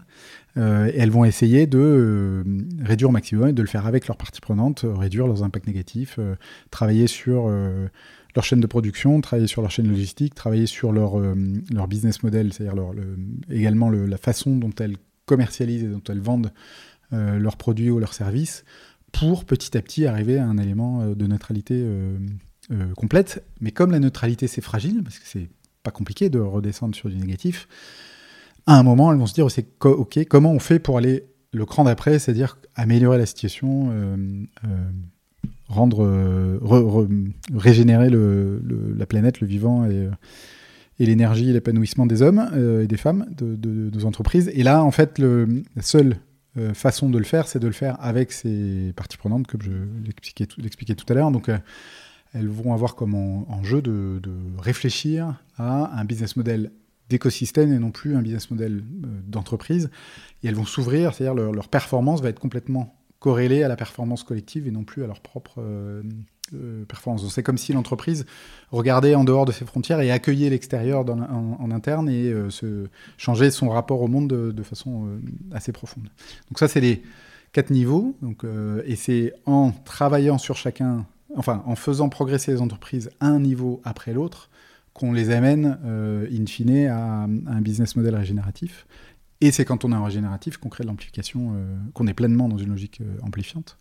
[0.58, 2.44] Euh, et elles vont essayer de euh,
[2.84, 6.20] réduire au maximum et de le faire avec leurs parties prenantes, réduire leurs impacts négatifs,
[6.72, 11.18] travailler sur leur chaîne de production, travailler sur leur chaîne logistique, travailler sur leur,
[11.74, 12.84] leur business model, c'est-à-dire
[13.50, 16.52] également la façon dont elles commercialisent et dont elles vendent
[17.12, 18.66] leurs produits ou leurs services
[19.14, 21.88] pour petit à petit arriver à un élément de neutralité
[22.98, 23.42] complète.
[23.62, 25.48] Mais comme la neutralité c'est fragile, parce que c'est
[25.86, 27.68] pas compliqué de redescendre sur du négatif.
[28.66, 31.66] À un moment, elles vont se dire, c'est ok, comment on fait pour aller le
[31.66, 34.18] cran d'après, c'est-à-dire améliorer la situation, euh,
[34.66, 34.68] euh,
[35.68, 36.60] rendre, euh,
[37.54, 38.62] régénérer le,
[38.98, 40.10] la planète, le vivant et,
[41.00, 42.50] et l'énergie, l'épanouissement des hommes
[42.82, 44.52] et des femmes de, nos entreprises.
[44.54, 46.18] Et là, en fait, le, la seule
[46.74, 49.72] façon de le faire, c'est de le faire avec ces parties prenantes, comme je
[50.06, 51.32] l'expliquais tout à l'heure.
[51.32, 51.50] Donc,
[52.36, 54.20] elles vont avoir comme enjeu de,
[54.60, 56.72] réfléchir à un business model
[57.10, 59.90] d'écosystème et non plus un business model euh, d'entreprise.
[60.44, 64.68] Et elles vont s'ouvrir, c'est-à-dire leur, performance va être complètement corrélée à la performance collective
[64.68, 66.04] et non plus à leur propre euh,
[66.54, 67.28] euh, performance.
[67.30, 68.26] C'est comme si l'entreprise
[68.72, 73.70] regardait en dehors de ses frontières et accueillait l'extérieur en, interne et se changeait son
[73.70, 75.08] rapport au monde de, de façon
[75.52, 76.10] assez profonde.
[76.50, 77.02] Donc ça, c'est les
[77.52, 78.16] quatre niveaux.
[78.22, 78.44] Donc,
[78.86, 84.14] et c'est en travaillant sur chacun enfin, en faisant progresser les entreprises un niveau après
[84.14, 84.50] l'autre,
[84.96, 88.88] qu'on les amène, euh, in fine, à, un business model régénératif.
[89.42, 92.48] Et c'est quand on est en régénératif qu'on crée de l'amplification, euh, qu'on est pleinement
[92.48, 93.78] dans une logique euh, amplifiante.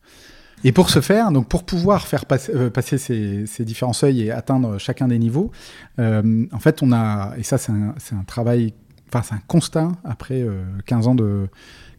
[0.64, 5.08] Et pour ce faire, donc pour pouvoir faire passer ces, différents seuils et atteindre chacun
[5.08, 5.50] des niveaux,
[5.98, 8.72] en fait, on a, et ça c'est un, travail,
[9.08, 10.46] enfin c'est un constat après
[10.86, 11.48] 15 ans de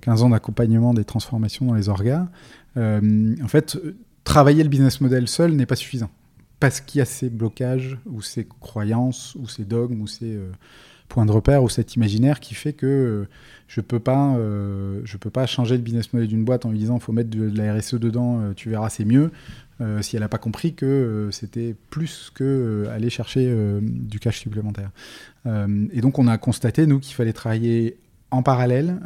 [0.01, 2.29] 15 ans d'accompagnement des transformations dans les organes.
[2.77, 3.77] en fait,
[4.25, 6.09] travailler le business model seul n'est pas suffisant.
[6.59, 10.51] Parce qu'il y a ces blocages, ou ces croyances, ou ces dogmes, ou ces euh,
[11.07, 13.29] points de repère, ou cet imaginaire qui fait que euh,
[13.67, 16.79] je ne peux, pas, euh, peux pas changer le business model d'une boîte en lui
[16.79, 19.31] disant faut mettre de, la RSE dedans, tu verras, c'est mieux.
[20.01, 24.91] si elle n'a pas compris que c'était plus que aller chercher du cash supplémentaire.
[25.45, 27.97] et donc on a constaté, nous, qu'il fallait travailler
[28.31, 28.99] en parallèle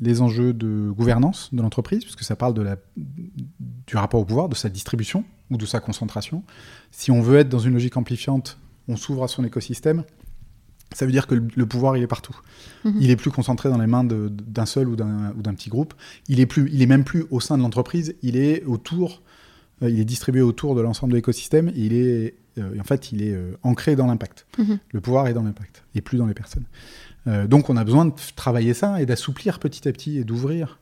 [0.00, 2.76] les enjeux de gouvernance de l'entreprise, puisque ça parle de la,
[3.86, 6.42] du rapport au pouvoir, de sa distribution ou de sa concentration.
[6.90, 10.04] Si on veut être dans une logique amplifiante, on s'ouvre à son écosystème.
[10.92, 12.38] Ça veut dire que le pouvoir, il est partout.
[12.84, 12.94] Mhm.
[13.00, 15.94] Il est plus concentré dans les mains d'un seul ou d'un petit groupe.
[16.28, 19.22] Il est, plus, il est même plus au sein de l'entreprise, il est autour,
[19.82, 21.72] euh, il est distribué autour de l'ensemble de l'écosystème.
[21.74, 24.46] Il est, euh, en fait, il est euh, ancré dans l'impact.
[24.58, 24.78] Mhm.
[24.92, 26.64] Le pouvoir est dans l'impact et plus dans les personnes.
[27.26, 30.78] Donc, on a besoin de travailler ça et d'assouplir petit à petit et d'ouvrir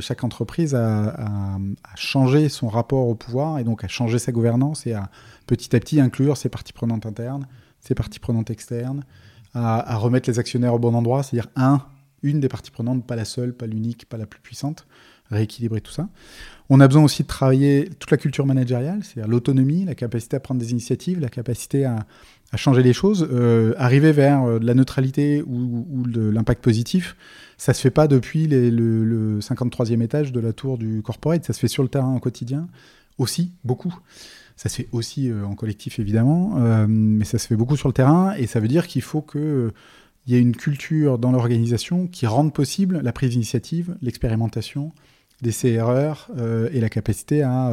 [0.00, 1.58] chaque entreprise à, à,
[1.94, 5.08] changer son rapport au pouvoir et donc à changer sa gouvernance et à
[5.46, 7.46] petit à petit inclure ses parties prenantes internes,
[7.80, 9.04] ses parties prenantes externes,
[9.54, 11.82] à, remettre les actionnaires au bon endroit, c'est-à-dire un,
[12.22, 14.86] une des parties prenantes, pas la seule, pas l'unique, pas la plus puissante,
[15.30, 16.08] rééquilibrer tout ça.
[16.68, 20.40] On a besoin aussi de travailler toute la culture managériale, c'est-à-dire l'autonomie, la capacité à
[20.40, 22.06] prendre des initiatives, la capacité à,
[22.56, 27.16] changer les choses, euh, arriver vers euh, la neutralité ou, de l'impact positif.
[27.58, 28.70] Ça se fait pas depuis le,
[29.04, 32.20] le 53e étage de la tour du corporate, ça se fait sur le terrain au
[32.20, 32.68] quotidien
[33.18, 33.94] aussi, beaucoup.
[34.56, 36.54] Ça se fait aussi euh, en collectif, évidemment,
[36.88, 39.40] mais ça se fait beaucoup sur le terrain, et ça veut dire qu'il faut qu'il
[39.40, 39.70] euh,
[40.26, 44.92] y ait une culture dans l'organisation qui rende possible la prise d'initiative, l'expérimentation,
[45.42, 46.30] des CRR
[46.72, 47.72] et la capacité à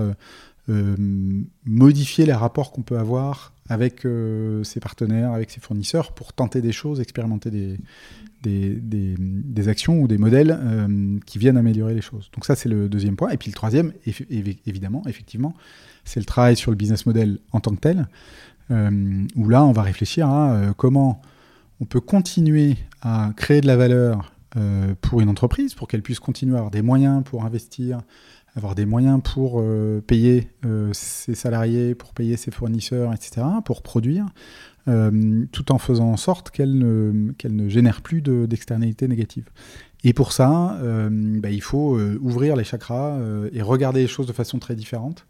[0.67, 4.07] modifier les rapports qu'on peut avoir avec
[4.63, 7.77] ses partenaires, avec ses fournisseurs pour tenter des choses, expérimenter des,
[8.41, 10.59] des, actions ou des modèles
[11.25, 12.31] qui viennent améliorer les choses.
[12.33, 13.29] Donc ça, c'est le deuxième point.
[13.29, 13.93] Et puis le troisième,
[14.65, 15.53] évidemment, effectivement,
[16.05, 18.07] c'est le travail sur le business model en tant que tel,
[18.71, 21.21] euh, où là, on va réfléchir à euh, comment
[21.81, 26.19] on peut continuer à créer de la valeur euh, pour une entreprise, pour qu'elle puisse
[26.19, 28.01] continuer à avoir des moyens pour investir,
[28.55, 29.63] avoir des moyens pour
[30.07, 30.49] payer
[30.93, 34.25] ses salariés, pour payer ses fournisseurs, etc., pour produire,
[34.85, 39.49] tout en faisant en sorte qu'elle ne, qu'elle ne génère plus d'externalités négatives.
[40.05, 43.19] Et pour ça, bah, il faut ouvrir les chakras
[43.51, 45.25] et regarder les choses de façon très différente.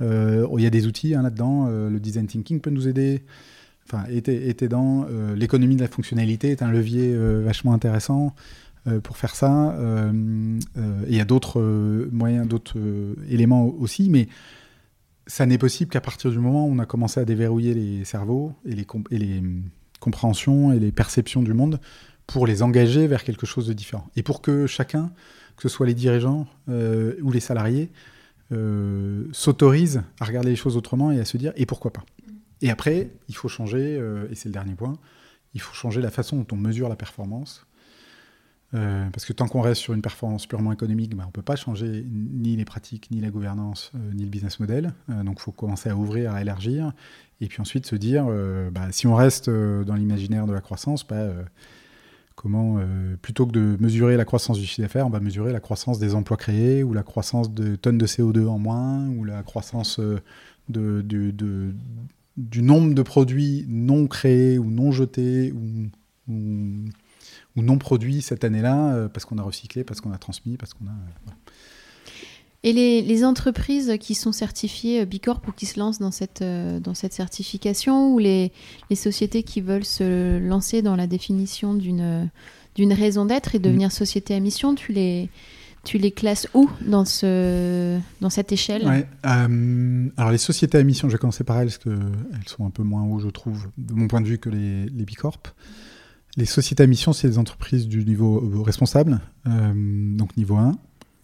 [0.00, 1.66] Euh, il y a des outils hein, là-dedans.
[1.68, 3.22] Euh, le design thinking peut nous aider.
[3.86, 8.34] Enfin, était, était dans euh, l'économie de la fonctionnalité est un levier vachement intéressant
[9.02, 9.76] pour faire ça.
[10.14, 11.60] Il y a d'autres
[12.12, 12.78] moyens, d'autres
[13.28, 14.28] éléments aussi, mais
[15.26, 18.54] ça n'est possible qu'à partir du moment où on a commencé à déverrouiller les cerveaux
[18.64, 19.42] et les, et les
[19.98, 21.80] compréhensions et les perceptions du monde
[22.26, 24.08] pour les engager vers quelque chose de différent.
[24.16, 25.10] Et pour que chacun,
[25.56, 27.90] que ce soit les dirigeants ou les salariés,
[28.52, 32.04] euh, s'autorise à regarder les choses autrement et à se dire et pourquoi pas?
[32.62, 34.96] Et après, il faut changer, euh, et c'est le dernier point,
[35.54, 37.65] il faut changer la façon dont on mesure la performance.
[38.74, 41.42] Euh, parce que tant qu'on reste sur une performance purement économique, bah, on ne peut
[41.42, 44.92] pas changer ni les pratiques, ni la gouvernance, ni le business model.
[45.08, 46.92] donc il faut commencer à ouvrir, à élargir.
[47.40, 48.26] Et puis ensuite se dire,
[48.72, 51.28] bah, si on reste dans l'imaginaire de la croissance, bah,
[52.36, 55.60] Comment, euh, plutôt que de mesurer la croissance du chiffre d'affaires, on va mesurer la
[55.60, 59.42] croissance des emplois créés, ou la croissance de tonnes de CO2 en moins, ou la
[59.42, 60.20] croissance euh,
[60.68, 65.88] du nombre de produits non créés ou non jetés ou,
[67.62, 70.86] non produits cette année-là, euh, parce qu'on a recyclé, parce qu'on a transmis, parce qu'on
[70.86, 71.34] a...
[72.62, 76.80] Et les, entreprises qui sont certifiées euh, Bicorp ou qui se lancent dans cette, euh,
[76.80, 78.50] dans cette certification ou les,
[78.90, 82.28] les, sociétés qui veulent se lancer dans la définition d'une,
[82.76, 83.92] raison d'être et devenir mm.
[83.92, 85.28] société à mission, tu les,
[85.84, 89.06] tu les classes où dans, ce, dans cette échelle?
[89.24, 92.70] Euh, Alors les sociétés à mission, je vais commencer par elles parce qu'elles sont un
[92.70, 95.54] peu moins haut, je trouve, de mon point de vue, que les, les Bicorp.
[96.36, 100.76] Les sociétés à mission, c'est des entreprises du niveau responsable, donc niveau 1.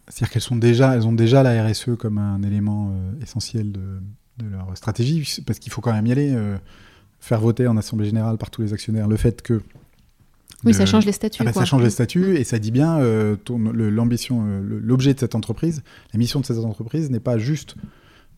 [0.09, 3.81] C'est-à-dire qu'elles sont déjà, elles ont déjà la RSE comme un élément euh, essentiel de,
[4.51, 6.57] leur stratégie, parce qu'il faut quand même y aller, euh,
[7.20, 9.61] faire voter en assemblée générale par tous les actionnaires le fait que
[10.64, 11.42] oui, ça change les statuts.
[11.42, 15.35] Ah bah, ça change les statuts et ça dit bien euh, l'ambition, l'objet de cette
[15.35, 17.75] entreprise, la mission de cette entreprise n'est pas juste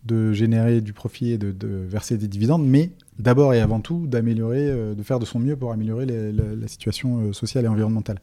[0.05, 1.55] de générer du profit et de,
[1.87, 5.57] verser des dividendes, mais d'abord et avant tout d'améliorer, euh, de faire de son mieux
[5.57, 8.21] pour améliorer la, situation euh, sociale et environnementale.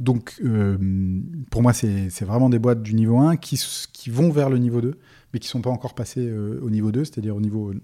[0.00, 0.76] Donc, euh,
[1.50, 3.60] pour moi, c'est vraiment des boîtes du niveau 1 qui,
[4.08, 4.98] vont vers le niveau 2,
[5.32, 7.80] mais qui ne sont pas encore passées au niveau 2, c'est-à-dire au niveau de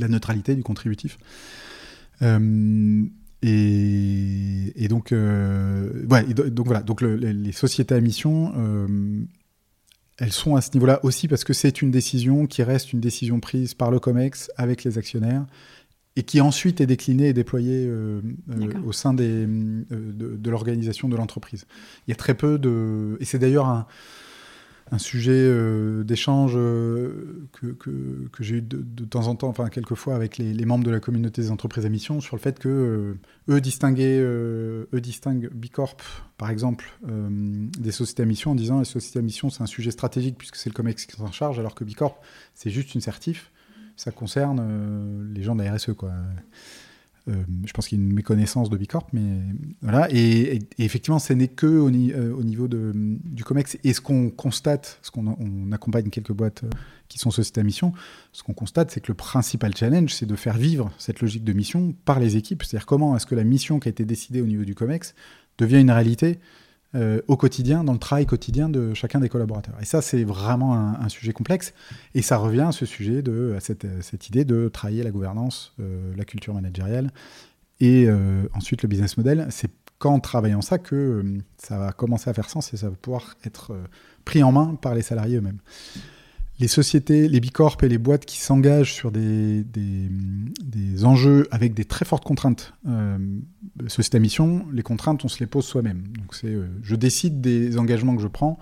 [0.00, 1.18] la neutralité du contributif.
[2.22, 2.28] Et,
[4.88, 8.52] donc, voilà, donc les sociétés à mission
[10.20, 13.40] elles sont à ce niveau-là aussi parce que c'est une décision qui reste une décision
[13.40, 15.46] prise par le COMEX avec les actionnaires
[16.14, 21.08] et qui ensuite est déclinée et déployée euh, euh, au sein des, euh, de, l'organisation
[21.08, 21.66] de l'entreprise.
[22.06, 23.16] Il y a très peu de...
[23.20, 23.86] Et c'est d'ailleurs un...
[24.92, 29.68] un sujet euh, d'échange euh, que, que, j'ai eu de, de, temps en temps, enfin
[29.68, 32.40] quelques fois avec les, les, membres de la communauté des entreprises à mission, sur le
[32.40, 35.96] fait que euh, eux distinguaient, eux distinguent Bicorp,
[36.38, 39.90] par exemple, des sociétés à mission en disant les sociétés à mission c'est un sujet
[39.90, 42.20] stratégique puisque c'est le COMEX qui s'en charge, alors que Bicorp
[42.54, 43.52] c'est juste une certif.
[43.96, 46.10] Ça concerne les gens de la RSE, quoi.
[47.30, 49.38] Euh, je pense qu'il y a une méconnaissance de Bicorp, mais
[49.82, 50.08] voilà.
[50.10, 53.78] Et, effectivement, ce n'est que au, euh, au, niveau du COMEX.
[53.84, 56.70] Et ce qu'on constate, ce qu'on on accompagne quelques boîtes euh,
[57.08, 57.92] qui sont sociétés à mission,
[58.32, 61.52] ce qu'on constate, c'est que le principal challenge, c'est de faire vivre cette logique de
[61.52, 62.62] mission par les équipes.
[62.62, 65.14] C'est-à-dire comment est-ce que la mission qui a été décidée au niveau du COMEX
[65.58, 66.38] devient une réalité
[66.96, 69.76] euh, au quotidien, dans le travail quotidien de chacun des collaborateurs.
[69.80, 71.72] Et ça, c'est vraiment un, sujet complexe.
[72.14, 76.12] Et ça revient à ce sujet, de, à cette, idée de travailler la gouvernance, euh,
[76.16, 77.12] la culture managériale
[77.78, 79.46] et euh, ensuite le business model.
[79.50, 81.22] C'est qu'en travaillant ça que
[81.58, 83.72] ça va commencer à faire sens et ça va pouvoir être
[84.24, 85.60] pris en main par les salariés eux-mêmes
[86.60, 91.86] les sociétés, les bicorps et les boîtes qui s'engagent sur des, des, enjeux avec des
[91.86, 93.16] très fortes contraintes, euh,
[93.88, 96.02] société à mission, les contraintes, on se les pose soi-même.
[96.18, 98.58] Donc c'est, euh, je décide des engagements que je prends.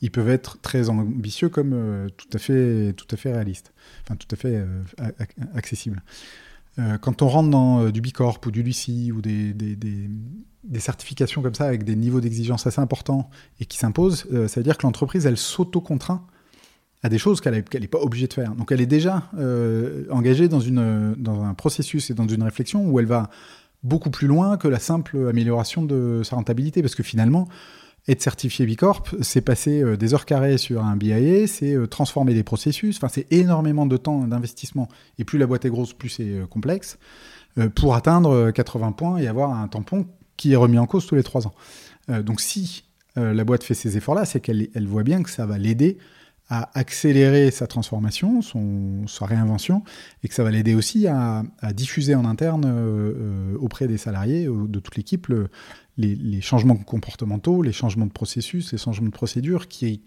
[0.00, 3.72] Ils peuvent être très ambitieux comme euh, tout à fait, tout à fait réalistes,
[4.02, 4.82] enfin tout à fait euh,
[5.54, 6.02] accessibles.
[6.78, 11.40] Euh, quand on rentre dans du Bicorp ou du Lucie ou des, des, des, certifications
[11.40, 13.30] comme ça avec des niveaux d'exigence assez importants
[13.60, 16.26] et qui s'imposent, ça veut dire que l'entreprise elle s'auto-contraint
[17.04, 18.54] à des choses qu'elle n'est pas obligée de faire.
[18.54, 20.62] Donc elle est déjà euh, engagée dans,
[21.44, 23.28] un processus et dans une réflexion où elle va
[23.82, 27.46] beaucoup plus loin que la simple amélioration de sa rentabilité, parce que finalement,
[28.08, 32.32] être certifié Bicorp, c'est passer euh, des heures carrées sur un BIA, c'est euh, transformer
[32.32, 34.88] des processus, enfin c'est énormément de temps d'investissement,
[35.18, 36.98] et plus la boîte est grosse, plus c'est complexe,
[37.74, 40.06] pour atteindre 80 points et avoir un tampon
[40.38, 41.54] qui est remis en cause tous les trois ans.
[42.08, 42.82] Donc si
[43.14, 45.98] la boîte fait ces efforts-là, c'est qu'elle elle voit bien que ça va l'aider
[46.48, 49.82] à accélérer sa transformation, son, sa réinvention,
[50.22, 51.42] et que ça va l'aider aussi à,
[51.72, 55.48] diffuser en interne euh, auprès des salariés, de toute l'équipe, le,
[55.96, 60.02] les, changements comportementaux, les changements de processus, les changements de procédure qui,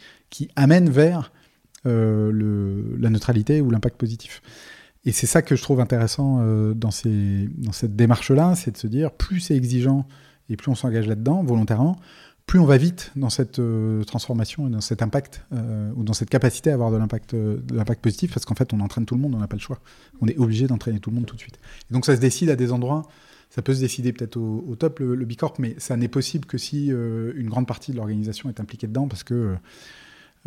[0.55, 1.31] amènent vers
[1.85, 4.41] euh, la neutralité ou l'impact positif.
[5.05, 9.11] Et c'est ça que je trouve intéressant euh, dans cette démarche-là, c'est de se dire,
[9.11, 10.05] plus c'est exigeant
[10.49, 11.97] et plus on s'engage là-dedans volontairement,
[12.47, 16.13] plus on va vite dans cette euh, transformation et dans cet impact euh, ou dans
[16.13, 19.05] cette capacité à avoir de l'impact euh, de l'impact positif parce qu'en fait on entraîne
[19.05, 19.79] tout le monde on n'a pas le choix.
[20.21, 21.59] On est obligé d'entraîner tout le monde tout de suite.
[21.91, 23.03] Et donc ça se décide à des endroits.
[23.49, 26.45] Ça peut se décider peut-être au, au, top le, le, bicorp mais ça n'est possible
[26.45, 29.55] que si une grande partie de l'organisation est impliquée dedans parce que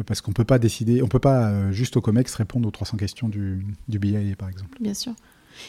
[0.06, 3.28] parce qu'on peut pas décider on peut pas juste au comex répondre aux 300 questions
[3.28, 4.78] du, du BIA par exemple.
[4.80, 5.14] Bien sûr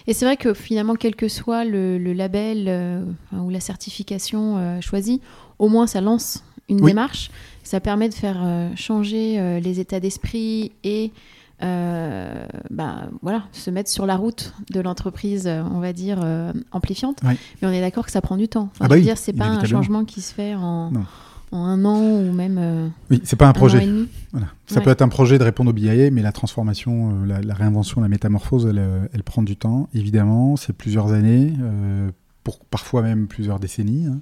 [0.07, 4.57] et c'est vrai que finalement, quel que soit le, le label euh, ou la certification
[4.57, 5.21] euh, choisie,
[5.59, 6.91] au moins ça lance une oui.
[6.91, 7.31] démarche,
[7.63, 11.11] ça permet de faire euh, changer les états d'esprit et
[11.59, 16.25] bah, voilà, se mettre sur la route de l'entreprise, on va dire,
[16.71, 17.19] amplifiante.
[17.23, 17.33] Oui.
[17.61, 18.69] Mais on est d'accord que ça prend du temps.
[18.71, 20.91] Enfin, ah bah je veux oui, dire, c'est pas un changement qui se fait en...
[20.91, 21.05] Non
[21.51, 22.57] en un an ou même.
[22.57, 23.87] Euh, oui, c'est pas un projet.
[24.31, 24.47] Voilà.
[24.67, 24.83] Ça ouais.
[24.83, 28.01] peut être un projet de répondre au BIA, mais la transformation, euh, la, la, réinvention,
[28.01, 30.55] la métamorphose, elle, euh, elle, prend du temps, évidemment.
[30.55, 32.09] C'est plusieurs années, euh,
[32.43, 34.07] pour parfois même plusieurs décennies.
[34.07, 34.19] Hein.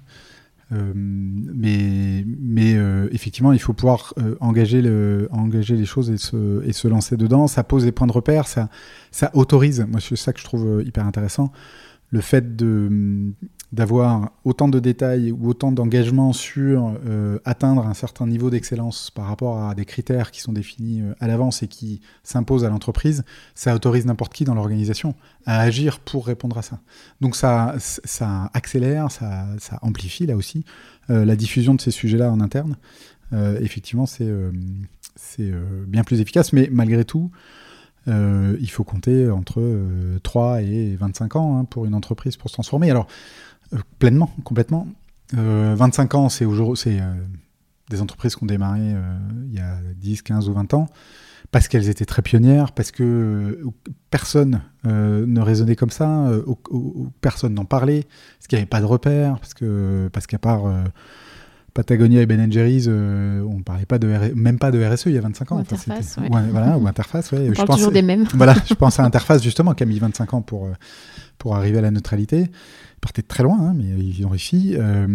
[0.71, 2.77] Euh, mais mais
[3.11, 7.47] effectivement, il faut pouvoir engager, le, engager les choses et se, et se lancer dedans.
[7.47, 8.69] Ça pose des points de repère, ça,
[9.11, 9.85] ça autorise.
[9.89, 11.51] Moi, c'est ça que je trouve hyper intéressant.
[12.11, 13.33] Le fait de
[13.71, 19.25] d'avoir autant de détails ou autant d'engagement sur euh, atteindre un certain niveau d'excellence par
[19.25, 23.23] rapport à des critères qui sont définis euh, à l'avance et qui s'imposent à l'entreprise,
[23.53, 25.13] ça autorise n'importe qui dans l'organisation
[25.45, 26.79] à agir pour répondre à ça.
[27.21, 29.45] Donc ça, ça accélère, ça,
[29.81, 30.65] amplifie là aussi
[31.11, 32.77] euh, la diffusion de ces sujets-là en interne.
[33.61, 34.25] Effectivement, c'est
[35.85, 37.29] bien plus efficace, mais malgré tout,
[38.07, 42.55] il faut compter entre euh, 3 et 25 ans hein, pour une entreprise pour se
[42.55, 42.89] transformer.
[42.89, 43.07] Alors,
[43.99, 44.87] pleinement, complètement.
[45.37, 46.45] Euh, 25 ans, c'est
[46.75, 47.13] c'est euh,
[47.89, 49.17] des entreprises qui ont démarré euh,
[49.47, 50.87] il y a 10, 15 ou 20 ans
[51.51, 53.65] parce qu'elles étaient très pionnières, parce que euh,
[54.11, 56.31] personne ne raisonnait comme ça,
[57.21, 58.05] personne n'en parlait,
[58.37, 60.65] parce qu'il n'y avait pas de repères, parce que parce qu'à part
[61.73, 64.35] Patagonia et Ben Jerry's, euh, on parlait pas de R...
[64.35, 65.55] même pas de RSE il y a 25 ans.
[65.57, 66.29] Ou interface, ouais.
[66.51, 67.31] Voilà, ou interface.
[67.31, 67.39] Ouais.
[67.39, 68.25] On je parle pense, toujours des mêmes.
[68.33, 70.69] Voilà, je pense à interface justement qui a mis 25 ans pour
[71.37, 72.51] pour arriver à la neutralité
[72.99, 74.75] partaient de très loin, hein, mais ils ont réussi.
[74.77, 75.07] Euh,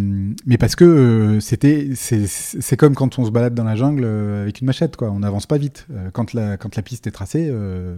[0.46, 4.42] mais parce que euh, c'était, c'est comme quand on se balade dans la jungle euh,
[4.42, 5.10] avec une machette, quoi.
[5.10, 5.86] On n'avance pas vite.
[5.90, 7.52] Euh, quand la, quand la piste est tracée,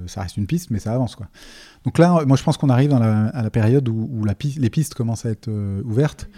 [0.07, 1.29] ça reste une piste, mais ça avance, quoi.
[1.85, 4.95] Donc là, moi, je pense qu'on arrive à la période où, la piste, les pistes
[4.95, 5.49] commencent à être
[5.85, 6.29] ouvertes,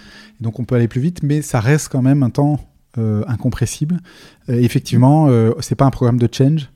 [0.40, 2.60] donc on peut aller plus vite, mais ça reste quand même un temps
[2.96, 4.00] incompressible.
[4.48, 5.30] effectivement,
[5.60, 6.68] c'est pas un programme de change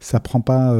[0.00, 0.76] ça prend pas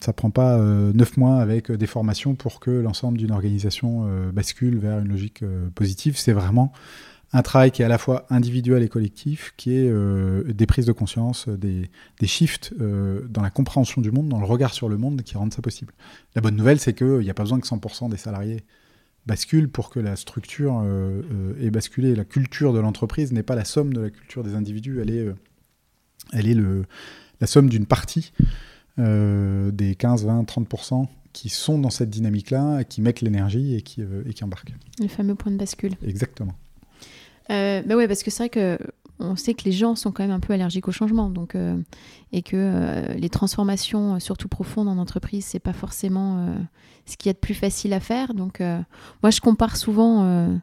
[0.00, 4.98] ça prend pas neuf mois avec des formations pour que l'ensemble d'une organisation bascule vers
[4.98, 5.44] une logique
[5.74, 6.16] positive.
[6.16, 6.72] C'est vraiment
[7.32, 10.86] un travail qui est à la fois individuel et collectif, qui est euh, des prises
[10.86, 11.88] de conscience, des,
[12.18, 15.36] des shifts euh, dans la compréhension du monde, dans le regard sur le monde qui
[15.36, 15.92] rendent ça possible.
[16.34, 18.64] La bonne nouvelle, c'est qu'il n'y a pas besoin que 100% des salariés
[19.26, 22.16] basculent pour que la structure euh, ait basculé.
[22.16, 25.28] La culture de l'entreprise n'est pas la somme de la culture des individus, elle est,
[26.32, 26.86] elle est le,
[27.40, 28.32] la somme d'une partie
[28.98, 34.34] des 15, 20, 30% qui sont dans cette dynamique-là, qui mettent l'énergie et qui, et
[34.34, 34.74] qui embarquent.
[34.98, 35.94] Le fameux point de bascule.
[36.06, 36.54] Exactement.
[37.50, 38.78] Euh, bah ouais, parce que c'est vrai que
[39.18, 41.76] on sait que les gens sont quand même un peu allergiques au changement, donc euh,
[42.32, 46.48] et que euh, les transformations, surtout profondes en entreprise, c'est pas forcément
[47.04, 48.34] ce qu'il y a de plus facile à faire.
[48.34, 50.60] Donc, moi, je compare souvent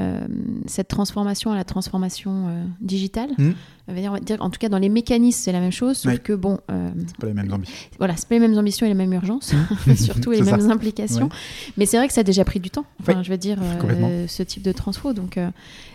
[0.00, 0.26] euh,
[0.66, 3.30] cette transformation à la transformation euh, digitale.
[3.38, 3.50] Mmh.
[3.86, 6.32] on va dire, en tout cas, dans les mécanismes, c'est la même chose, sauf que
[6.32, 6.58] bon.
[6.68, 7.76] Euh, c'est pas les mêmes ambitions.
[7.98, 9.52] Voilà, c'est pas les mêmes ambitions et les mêmes urgences,
[9.86, 9.94] mmh.
[9.94, 11.28] surtout et les mêmes implications.
[11.76, 12.86] Mais c'est vrai que ça a déjà pris du temps.
[13.00, 13.58] Enfin, je veux dire,
[14.26, 15.12] ce type de transfo.
[15.12, 15.38] Donc,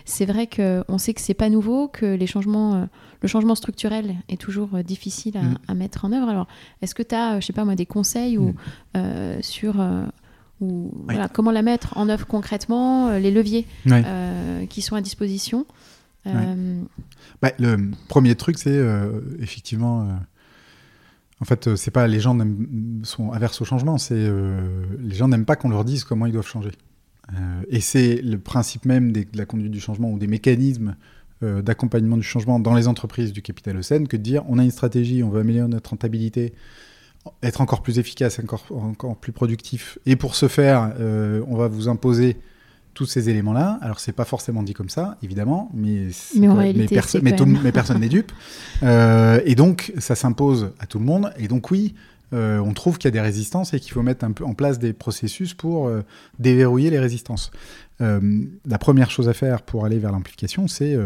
[0.06, 2.88] c'est vrai qu'on sait que c'est pas nouveau, que les changements,
[3.20, 5.58] le changement structurel est toujours difficile à, mmh.
[5.68, 6.30] à, mettre en œuvre.
[6.30, 6.46] Alors,
[6.80, 8.54] est-ce que tu as, je sais pas moi, des conseils ou,
[9.42, 9.74] sur
[10.60, 10.92] ou
[11.32, 15.66] comment la mettre en œuvre concrètement, euh, les leviers euh, qui sont à disposition.
[16.26, 16.82] Euh,
[17.40, 18.78] bah, le premier truc, c'est
[19.40, 20.20] effectivement.
[21.40, 22.36] en fait, c'est pas les gens
[23.04, 24.30] sont averses au changement, c'est
[24.98, 26.72] les gens n'aiment pas qu'on leur dise comment ils doivent changer.
[27.70, 30.94] et c'est le principe même de la conduite du changement ou des mécanismes
[31.40, 34.70] d'accompagnement du changement dans les entreprises du capital Océan que de dire on a une
[34.70, 36.52] stratégie, on veut améliorer notre rentabilité,
[37.42, 39.98] être encore plus efficace, encore, encore plus productif.
[40.06, 42.36] Et pour ce faire, euh, on va vous imposer
[42.94, 43.78] tous ces éléments-là.
[43.82, 46.80] Alors, c'est pas forcément dit comme ça, évidemment, mais, mais, en réalité,
[47.22, 48.32] mais, personne n'est dupe.
[48.82, 51.32] Euh, et donc, ça s'impose à tout le monde.
[51.38, 51.94] Et donc, oui,
[52.32, 54.54] euh, on trouve qu'il y a des résistances et qu'il faut mettre un peu en
[54.54, 55.90] place des processus pour
[56.38, 57.50] déverrouiller les résistances.
[58.00, 60.96] la première chose à faire pour aller vers l'implication, c'est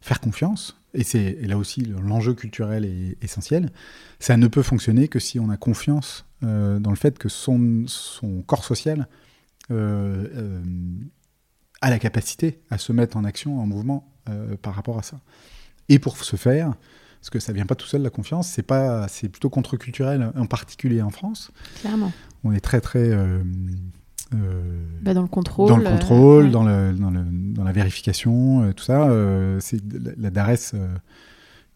[0.00, 3.70] faire confiance et c'est là aussi l'enjeu culturel est essentiel,
[4.18, 7.84] ça ne peut fonctionner que si on a confiance euh, dans le fait que son,
[7.86, 9.08] son corps social
[9.70, 10.62] euh, euh,
[11.80, 14.08] a la capacité à se mettre en action, en mouvement
[14.62, 15.20] par rapport à ça.
[15.88, 16.74] Et pour ce faire,
[17.20, 20.46] parce que ça vient pas tout seul la confiance, c'est pas, c'est plutôt contre-culturel, en
[20.46, 21.50] particulier en France.
[21.80, 22.12] Clairement.
[22.44, 23.10] On est très très
[25.02, 25.68] bah, dans le contrôle.
[25.68, 29.08] Dans le contrôle, dans, le, dans, le, dans, la vérification, euh, tout ça.
[29.08, 29.80] Euh, c'est
[30.18, 30.74] la, DARES,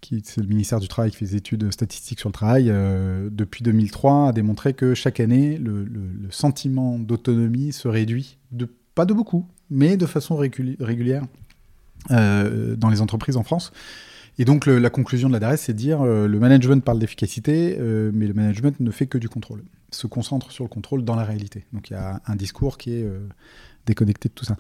[0.01, 2.73] qui c'est le ministère du Travail qui fait des études statistiques sur le travail,
[3.31, 5.87] depuis 2003, a démontré que chaque année, le,
[6.31, 11.25] sentiment d'autonomie se réduit, de, pas de beaucoup, mais de façon régulière
[12.11, 13.73] dans les entreprises en France.
[14.39, 17.77] Et donc la conclusion de la DARES, c'est de dire le management parle d'efficacité,
[18.13, 21.25] mais le management ne fait que du contrôle se concentre sur le contrôle dans la
[21.25, 21.65] réalité.
[21.73, 23.29] Donc il y a un discours qui est euh,
[23.87, 24.57] déconnecté de tout ça,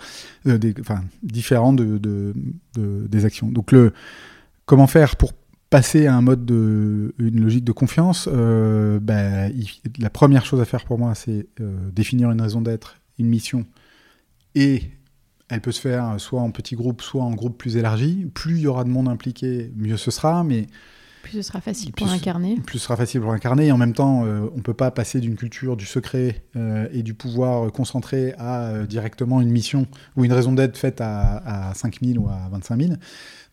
[0.46, 2.34] euh, enfin différent de,
[2.74, 3.48] des actions.
[3.48, 3.92] Donc le
[4.66, 5.32] comment faire pour
[5.68, 9.52] passer à un mode de une logique de confiance euh, ben,
[9.98, 11.46] La première chose à faire pour moi, c'est
[11.92, 13.66] définir une raison d'être, une mission,
[14.54, 14.82] et
[15.48, 18.26] elle peut se faire soit en petit groupe, soit en groupe plus élargi.
[18.34, 20.66] Plus il y aura de monde impliqué, mieux ce sera, mais
[21.26, 22.56] plus ce sera facile pour incarner.
[22.64, 23.66] Plus ce sera facile pour incarner.
[23.66, 26.88] Et en même temps, euh, on ne peut pas passer d'une culture du secret euh,
[26.92, 31.70] et du pouvoir concentré à euh, directement une mission ou une raison d'être faite à,
[31.70, 32.94] à 5 000 ou à 25 000.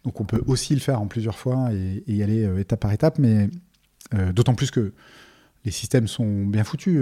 [0.03, 3.17] Donc on peut aussi le faire en plusieurs fois et, y aller étape par étape.
[3.17, 3.49] Mais
[4.33, 4.93] d'autant plus que
[5.65, 6.99] les systèmes sont bien foutus.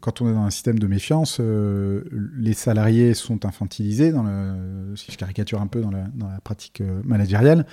[0.00, 5.10] quand on est dans un système de méfiance, les salariés sont infantilisés, dans le, si
[5.10, 7.66] je caricature un peu dans la, dans la pratique managériale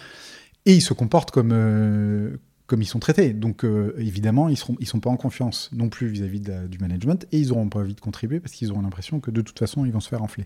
[0.66, 2.38] et ils se comportent comme, euh,
[2.68, 3.34] comme ils sont traités.
[3.34, 7.26] Donc euh, évidemment, ils ne ils sont pas en confiance non plus vis-à-vis du management
[7.32, 9.86] et ils n'auront pas envie de contribuer parce qu'ils auront l'impression que de toute façon,
[9.86, 10.46] ils vont se faire enfler.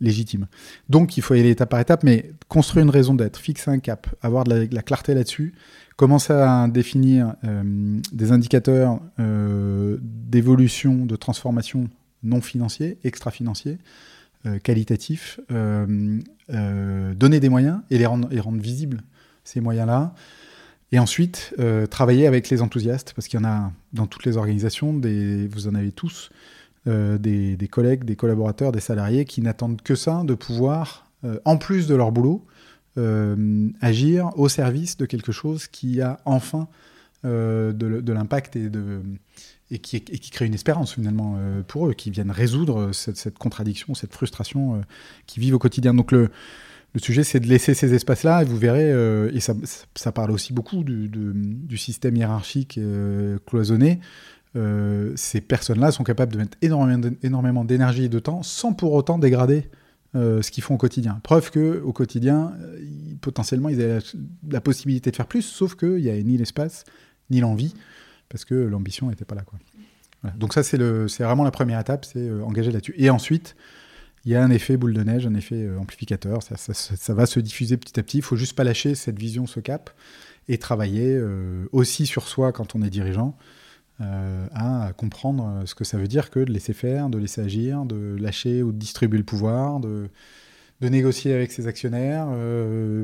[0.00, 0.48] Légitime.
[0.88, 3.78] Donc il faut y aller étape par étape, mais construire une raison d'être, fixer un
[3.78, 5.54] cap, avoir de la, clarté là-dessus,
[5.94, 11.88] commencer à définir euh, des indicateurs d'évolution, de transformation
[12.24, 13.78] non financiers, extra-financiers,
[14.64, 16.20] qualitatifs, donner
[17.40, 19.02] des moyens et les rendre visibles
[19.44, 20.14] ces moyens-là.
[20.92, 24.36] Et ensuite, euh, travailler avec les enthousiastes, parce qu'il y en a dans toutes les
[24.36, 26.28] organisations, vous en avez tous,
[26.86, 31.56] euh, des, collègues, des collaborateurs, des salariés qui n'attendent que ça, de pouvoir, euh, en
[31.56, 32.46] plus de leur boulot,
[33.80, 36.68] agir au service de quelque chose qui a enfin
[37.24, 38.54] de, l'impact
[39.70, 41.38] et qui crée une espérance finalement
[41.68, 44.82] pour eux, qui viennent résoudre cette, cette contradiction, cette frustration
[45.26, 45.94] qu'ils vivent au quotidien.
[45.94, 46.30] Donc le,
[46.94, 50.52] le sujet, c'est de laisser ces espaces-là, et vous verrez, euh, et ça, parle aussi
[50.52, 54.00] beaucoup du, système hiérarchique euh, cloisonné.
[54.56, 59.18] Euh, ces personnes-là sont capables de mettre énormément d'énergie et de temps sans pour autant
[59.18, 59.70] dégrader
[60.14, 61.20] ce qu'ils font au quotidien.
[61.22, 62.52] Preuve que au quotidien,
[63.22, 64.00] potentiellement, ils avaient
[64.50, 66.84] la, possibilité de faire plus, sauf qu'il n'y avait ni l'espace,
[67.30, 67.74] ni l'envie,
[68.28, 69.42] parce que l'ambition n'était pas là.
[70.36, 72.94] Donc ça, c'est vraiment la première étape, c'est engager là-dessus.
[72.98, 73.56] Et ensuite,
[74.24, 76.42] il y a un effet boule de neige, un effet euh, amplificateur.
[76.42, 78.18] Ça, va se diffuser petit à petit.
[78.18, 79.90] Il faut juste pas lâcher cette vision, ce cap,
[80.48, 83.36] et travailler euh, aussi sur soi quand on est dirigeant,
[84.00, 87.84] euh, à comprendre ce que ça veut dire que de laisser faire, de laisser agir,
[87.84, 90.08] de lâcher ou de distribuer le pouvoir, de
[90.80, 92.26] négocier avec ses actionnaires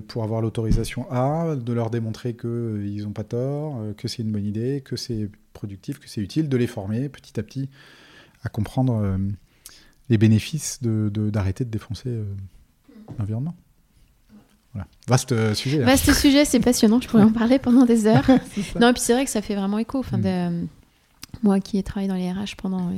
[0.09, 4.47] pour avoir l'autorisation A, de leur démontrer qu'ils n'ont pas tort, que c'est une bonne
[4.47, 7.69] idée, que c'est productif, que c'est utile, de les former petit à petit
[8.43, 9.17] à comprendre
[10.11, 12.25] les bénéfices d'arrêter de, de, défoncer euh,
[13.19, 13.55] l'environnement.
[14.73, 14.87] Voilà.
[15.07, 15.83] Vaste euh, sujet.
[15.83, 15.87] Hein.
[15.87, 18.27] Vaste sujet, c'est passionnant, je pourrais en parler pendant des heures.
[18.81, 19.99] non, et puis c'est vrai que ça fait vraiment écho.
[19.99, 20.69] Enfin, mm.
[21.43, 22.93] moi qui ai travaillé dans les RH pendant euh,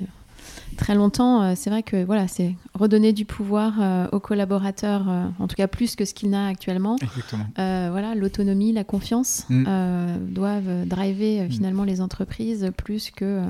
[0.77, 5.07] très longtemps, c'est vrai que voilà, c'est redonner du pouvoir aux collaborateurs,
[5.39, 6.97] en tout cas plus que ce qu'il n'a actuellement.
[7.57, 9.65] Voilà, l'autonomie, la confiance mm.
[10.29, 11.51] doivent driver mm.
[11.51, 13.43] finalement les entreprises plus que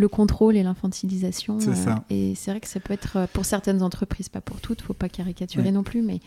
[0.00, 1.60] le contrôle et l'infantilisation.
[1.60, 1.96] C'est ça.
[2.10, 4.80] Euh, et c'est vrai que ça peut être euh, pour certaines entreprises, pas pour toutes,
[4.80, 6.20] faut pas caricaturer non plus, mais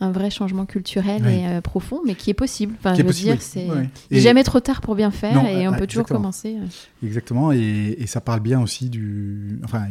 [0.00, 2.74] un vrai changement culturel et euh, profond, mais qui est possible.
[2.78, 3.66] Enfin, je veux dire, c'est
[4.12, 6.56] jamais trop tard pour bien faire et on peut toujours commencer.
[7.02, 9.60] Exactement, et, ça parle bien aussi du.
[9.64, 9.88] Enfin,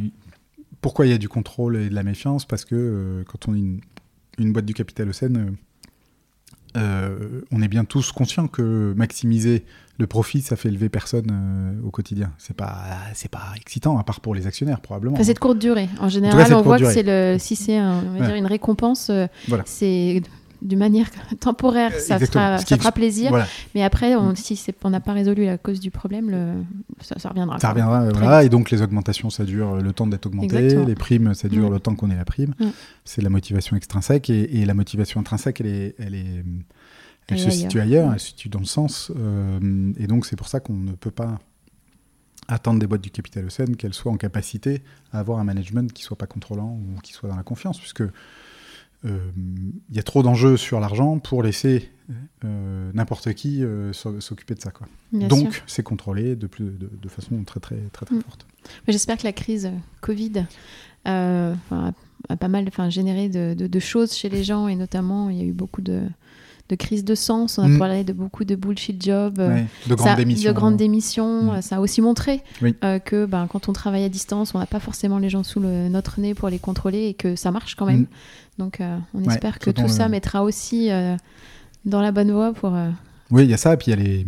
[0.80, 3.60] pourquoi il y a du contrôle et de la méfiance Parce que quand on est
[3.60, 3.82] une,
[4.38, 5.58] une, boîte du capital au Seine,
[6.76, 9.66] on est bien tous conscients que maximiser
[10.00, 12.32] le profit, ça fait lever personne euh, au quotidien.
[12.38, 12.84] C'est pas,
[13.14, 15.18] c'est pas excitant, à part pour les actionnaires, probablement.
[15.22, 15.90] c'est de courte durée.
[16.00, 19.28] En général, on voit que c'est le, si c'est une récompense, euh,
[19.66, 20.22] c'est
[20.62, 21.08] d'une manière
[21.40, 23.32] temporaire, ça, fera, ça fera plaisir.
[23.74, 26.54] Mais après, on, si on n'a pas résolu la cause du problème, le,
[27.02, 27.60] ça, reviendra.
[27.60, 28.44] Ça reviendra, voilà.
[28.44, 30.76] Et donc, les augmentations, ça dure le temps d'être augmenté.
[30.86, 32.54] Les primes, ça dure le temps qu'on ait la prime.
[33.04, 34.30] C'est la motivation extrinsèque.
[34.30, 36.44] Et, et, la motivation intrinsèque, elle est, elle est
[37.30, 39.12] elle se situe ailleurs, elle se situe dans le sens.
[39.16, 41.40] Euh, et donc, c'est pour ça qu'on ne peut pas
[42.48, 46.04] attendre des boîtes du capital Océan qu'elles soient en capacité à avoir un management qui
[46.04, 48.12] soit pas contrôlant ou qui soit dans la confiance, puisque euh,
[49.04, 51.92] il y a trop d'enjeux sur l'argent pour laisser
[52.46, 53.62] euh, n'importe qui
[53.92, 54.72] s'occuper de ça.
[54.72, 54.88] Quoi.
[55.12, 58.22] Donc, c'est contrôlé de, plus, de, façon très, très, très, très, mm.
[58.22, 58.48] forte.
[58.88, 59.70] J'espère que la crise
[60.00, 60.46] Covid
[61.04, 61.54] a
[62.40, 65.54] pas mal généré de, de, choses chez les gens, et notamment, il y a eu
[65.54, 66.04] beaucoup de
[66.70, 67.58] de crise de sens.
[67.58, 67.80] On a mm.
[67.80, 70.50] parlé de beaucoup de bullshit jobs, euh, de grandes démissions.
[70.50, 71.54] De grandes démissions.
[71.54, 71.62] Mm.
[71.62, 72.44] Ça a aussi montré
[72.84, 75.60] euh, que ben, quand on travaille à distance, on n'a pas forcément les gens sous
[75.60, 78.02] le, notre nez pour les contrôler et que ça marche quand même.
[78.02, 78.08] Mm.
[78.58, 80.90] Donc euh, on espère que tout ça mettra aussi
[81.86, 82.76] dans la bonne voie pour.
[83.30, 83.74] Oui, il y a ça.
[83.74, 84.28] Et puis il y a les,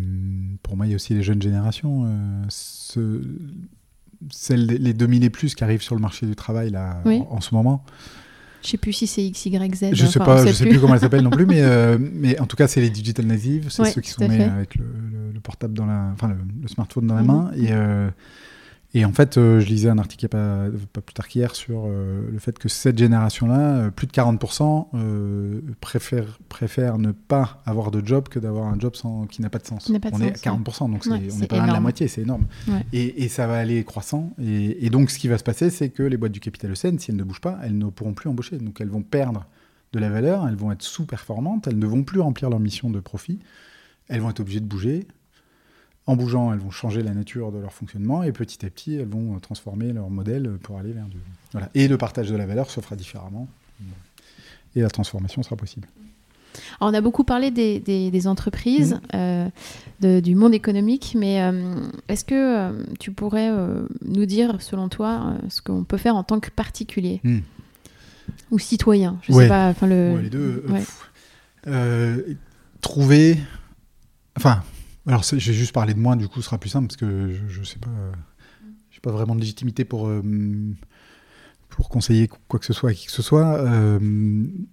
[0.63, 2.05] pour moi, il y a aussi les jeunes générations.
[2.49, 3.21] Ce...
[4.31, 7.55] Celles, les 2000 et plus qui arrivent sur le marché du travail là, en, ce
[7.55, 7.85] moment.
[8.61, 9.89] Je sais plus si c'est X, Y, Z.
[9.93, 12.45] Je sais pas, je sais plus comment elle s'appelle non plus, mais, euh, mais en
[12.45, 14.85] tout cas, c'est les digital natives, c'est ceux qui sont nés avec le,
[15.33, 17.51] le, portable dans la, enfin le, smartphone dans la main.
[17.57, 18.11] Euh, et
[18.95, 22.39] en fait, euh, je lisais un article pas, pas plus tard qu'hier sur euh, le
[22.39, 24.87] fait que cette génération-là, euh, plus de 40%
[25.79, 29.59] préfèrent, préfèrent ne pas avoir de job que d'avoir un job sans, qui n'a pas
[29.59, 29.89] de sens.
[29.89, 32.47] on est à 40%, donc on n'est pas loin de la moitié, c'est énorme.
[32.91, 34.33] Et, et, ça va aller croissant.
[34.41, 36.97] Et, et, donc, ce qui va se passer, c'est que les boîtes du capital ESN,
[36.97, 38.57] si elles ne bougent pas, elles ne pourront plus embaucher.
[38.57, 39.45] Donc, elles vont perdre
[39.93, 42.99] de la valeur, elles vont être sous-performantes, elles ne vont plus remplir leur mission de
[42.99, 43.39] profit,
[44.07, 45.07] elles vont être obligées de bouger,
[46.09, 49.07] en bougeant, elles vont changer la nature de leur fonctionnement et petit à petit, elles
[49.07, 51.17] vont euh, transformer leur modèle pour aller vers du.
[51.51, 51.69] Voilà.
[51.75, 53.47] Et le partage de la valeur se fera différemment
[54.75, 55.87] et la transformation sera possible.
[56.81, 59.49] on a beaucoup parlé des, entreprises, mmh.
[60.03, 61.75] euh, du monde économique, mais euh,
[62.07, 63.51] est-ce que tu pourrais
[64.03, 67.39] nous dire, selon toi, ce qu'on peut faire en tant que particulier mmh.
[68.49, 69.19] ou citoyen?
[69.21, 69.73] Je sais pas.
[69.83, 70.19] Le...
[70.21, 70.63] les deux.
[72.81, 73.37] trouver.
[74.35, 74.63] Enfin,
[75.07, 77.59] alors, j'ai juste parlé de moi, du coup, ce sera plus simple parce que je,
[77.59, 77.89] ne sais pas,
[78.91, 80.21] j'ai pas vraiment de légitimité pour euh,
[81.69, 83.59] pour conseiller quoi que ce soit à qui que ce soit.
[83.59, 83.99] Euh,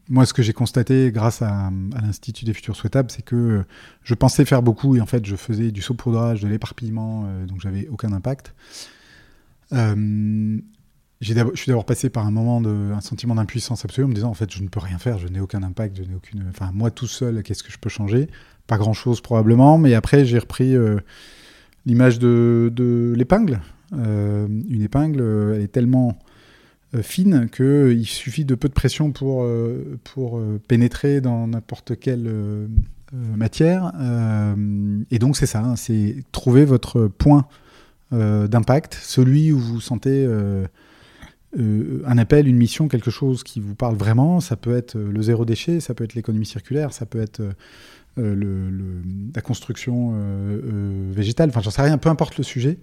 [0.08, 1.70] moi, ce que j'ai constaté grâce à,
[2.02, 3.64] l'Institut des futurs souhaitables, c'est que
[4.02, 7.60] je pensais faire beaucoup et en fait, je faisais du saupoudrage, de l'éparpillement, euh, donc
[7.60, 8.54] j'avais aucun impact.
[9.70, 10.60] je
[11.20, 11.34] suis
[11.68, 14.52] d'abord passé par un moment de, un sentiment d'impuissance absolue en me disant en fait
[14.52, 17.06] je ne peux rien faire, je n'ai aucun impact, je n'ai aucune, enfin moi tout
[17.06, 18.28] seul, qu'est-ce que je peux changer?
[18.66, 20.98] Pas grand-chose probablement, mais après j'ai repris euh,
[21.84, 23.60] l'image de, l'épingle.
[23.92, 26.18] Euh, une épingle, euh, elle est tellement
[27.02, 29.44] fine qu'il suffit de peu de pression pour,
[30.66, 32.32] pénétrer dans n'importe quelle
[33.12, 33.92] matière.
[35.10, 37.48] et donc c'est ça, hein, c'est trouver votre point
[38.12, 40.26] d'impact, celui où vous sentez
[41.58, 44.40] un appel, une mission, quelque chose qui vous parle vraiment.
[44.40, 47.42] Ça peut être le zéro déchet, ça peut être l'économie circulaire, ça peut être
[48.16, 49.02] le,
[49.34, 50.14] la construction
[51.10, 51.50] végétale.
[51.50, 52.78] Enfin, j'en sais rien, peu importe le sujet.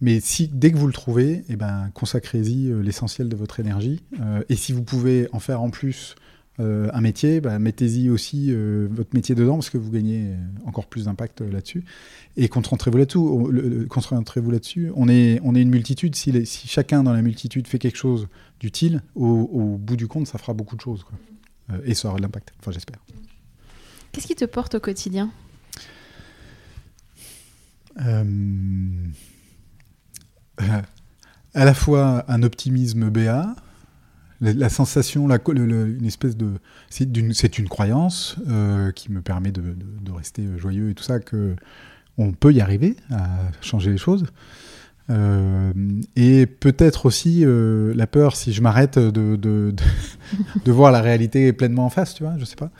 [0.00, 4.02] Mais si dès que vous le trouvez, eh ben, consacrez-y euh, l'essentiel de votre énergie.
[4.20, 6.16] Euh, et si vous pouvez en faire en plus
[6.60, 8.52] euh, un métier, bah, mettez-y aussi
[8.90, 10.34] votre métier dedans parce que vous gagnez
[10.66, 11.84] encore plus d'impact là-dessus.
[12.36, 12.98] Et concentrez-vous
[14.50, 14.92] là-dessus.
[14.94, 16.14] On est, une multitude.
[16.14, 18.28] Si, chacun dans la multitude fait quelque chose
[18.60, 21.04] d'utile, au, bout du compte, ça fera beaucoup de choses.
[21.84, 22.52] Et ça aura de l'impact.
[22.60, 22.98] Enfin, j'espère.
[24.16, 25.30] Qu'est-ce qui te porte au quotidien?
[31.54, 33.54] À la fois un optimisme béat,
[34.40, 36.54] la, sensation, une espèce de.
[36.88, 39.76] C'est une, croyance euh, qui me permet de,
[40.10, 41.54] rester joyeux et tout ça, que
[42.16, 43.28] on peut y arriver à
[43.60, 44.24] changer les choses.
[45.10, 45.72] Euh,
[46.16, 49.74] et peut-être aussi euh, la peur si je m'arrête de, de,
[50.72, 52.70] voir la réalité pleinement en face, tu vois, je sais pas.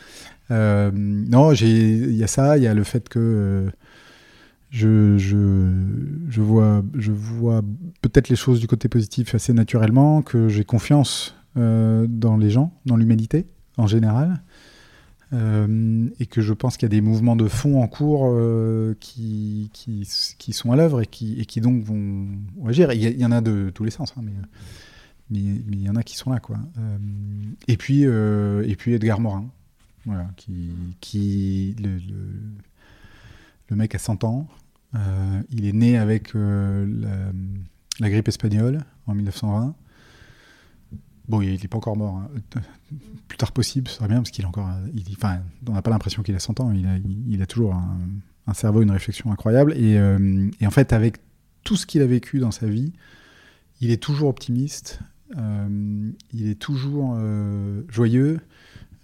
[0.50, 3.70] Non, il y a ça, il y a le fait que
[4.70, 7.62] je, je, vois, je vois
[8.02, 12.72] peut-être les choses du côté positif assez naturellement, que j'ai confiance euh, dans les gens,
[12.84, 13.46] dans l'humanité
[13.78, 14.42] en général,
[15.32, 18.94] euh, et que je pense qu'il y a des mouvements de fond en cours euh,
[19.00, 22.28] qui, qui, qui, sont à l'œuvre et qui, et qui donc vont,
[22.66, 22.92] agir.
[22.92, 24.32] Il y, en a de tous les sens, hein, mais,
[25.30, 25.40] mais,
[25.72, 26.38] il y en a qui sont là.
[26.38, 26.58] Quoi.
[27.68, 29.46] et, puis, et puis Edgar Morin,
[30.06, 34.48] voilà, qui, qui le, mec a 100 ans.
[34.94, 37.32] Euh, il est né avec euh,
[38.00, 39.74] la, grippe espagnole en 1920.
[41.28, 42.18] Bon, il n'est pas encore mort.
[42.18, 42.30] Hein.
[43.26, 44.70] Plus tard possible, ce serait bien, parce qu'il encore.
[45.12, 46.72] Enfin, on n'a pas l'impression qu'il a 100 ans.
[46.72, 46.98] Il a,
[47.28, 49.74] il, a toujours un, cerveau, une réflexion incroyable.
[49.76, 51.16] Euh, et, en fait, avec
[51.64, 52.92] tout ce qu'il a vécu dans sa vie,
[53.80, 55.00] il est toujours optimiste.
[55.34, 57.18] il est toujours
[57.88, 58.40] joyeux.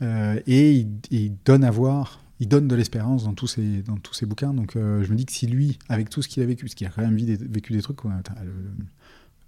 [0.03, 4.15] Et il, il, donne à voir il donne de l'espérance dans tous ses dans tous
[4.15, 4.53] ses bouquins.
[4.53, 6.75] Donc euh, je me dis que si lui, avec tout ce qu'il a vécu, parce
[6.75, 8.11] qu'il a quand même vécu des trucs, quoi,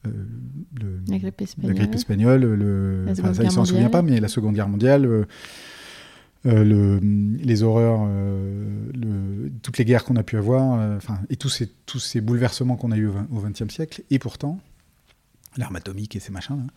[0.07, 0.11] euh,
[0.80, 4.28] le, la grippe espagnole, la grippe espagnole le, ça, il s'en souvient pas, mais la
[4.28, 5.07] Seconde Guerre mondiale.
[5.07, 5.24] Euh,
[6.46, 7.00] le,
[7.42, 11.98] les horreurs, le, toutes les guerres qu'on a pu avoir, enfin, et tous ces, tous
[11.98, 14.61] ces bouleversements qu'on a eu au XXe siècle, et pourtant,
[15.57, 16.72] l'arme atomique et ces machins, là,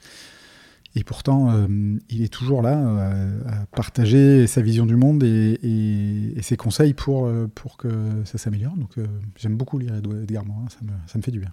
[0.97, 1.67] et pourtant, euh,
[2.09, 7.27] il est toujours là euh, à partager sa vision du monde et, ses conseils pour,
[7.27, 7.87] euh, pour que
[8.25, 8.75] ça s'améliore.
[8.77, 8.95] Donc
[9.35, 9.93] j'aime beaucoup lire
[10.23, 11.51] Edgar Morin, ça me, ça me fait du bien.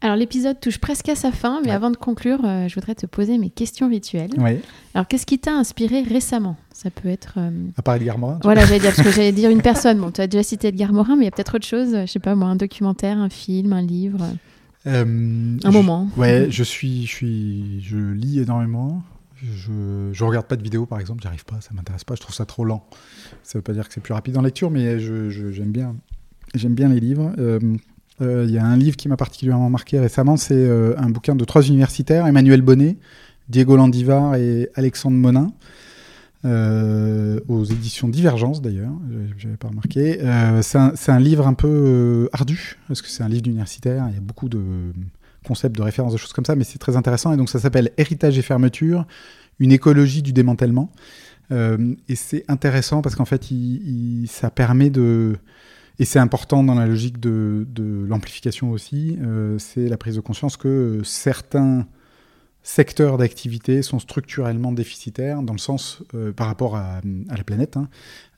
[0.00, 3.36] Alors l'épisode touche presque à sa fin, mais avant de conclure, je voudrais te poser
[3.36, 4.30] mes questions rituelles.
[4.38, 4.60] Oui.
[4.94, 6.56] Alors qu'est-ce qui t'a inspiré récemment?
[6.72, 7.38] Ça peut être...
[7.76, 9.98] À part Edgar Morin Voilà, j'allais dire, parce que j'allais dire une personne.
[9.98, 12.06] Bon, tu as déjà cité Edgar Morin, mais il y a peut-être autre chose, je
[12.06, 14.20] sais pas moi, un documentaire, un film, un livre
[14.86, 16.08] euh, un moment.
[16.16, 19.02] Ouais, je suis, je suis, je lis énormément.
[19.42, 22.34] Je, je regarde pas de vidéos, par exemple, j'arrive pas, ça m'intéresse pas, je trouve
[22.34, 22.88] ça trop lent.
[23.42, 25.94] Ça veut pas dire que c'est plus rapide en lecture, mais j'aime bien,
[26.54, 27.32] j'aime bien les livres.
[27.38, 27.58] Euh,
[28.22, 31.44] euh, il y a un livre qui m'a particulièrement marqué récemment, c'est un bouquin de
[31.44, 32.96] trois universitaires, Emmanuel Bonnet,
[33.48, 35.52] Diego Landivar et Alexandre Monin.
[36.44, 38.92] Euh, aux éditions Divergence d'ailleurs,
[39.38, 40.20] j'avais pas remarqué.
[40.20, 44.14] Euh, c'est un, livre un peu euh, ardu, parce que c'est un livre d'universitaire, il
[44.14, 44.60] y a beaucoup de
[45.46, 47.32] concepts, de références, de choses comme ça, mais c'est très intéressant.
[47.32, 49.06] Et donc ça s'appelle Héritage et fermeture,
[49.58, 50.92] une écologie du démantèlement.
[51.50, 53.48] et c'est intéressant parce qu'en fait,
[54.26, 55.36] ça permet de...
[55.98, 57.66] Et c'est important dans la logique de
[58.08, 59.18] l'amplification aussi,
[59.58, 61.86] c'est la prise de conscience que certains
[62.66, 67.76] secteurs d'activité sont structurellement déficitaires dans le sens euh, par rapport à, la planète.
[67.76, 67.88] Hein.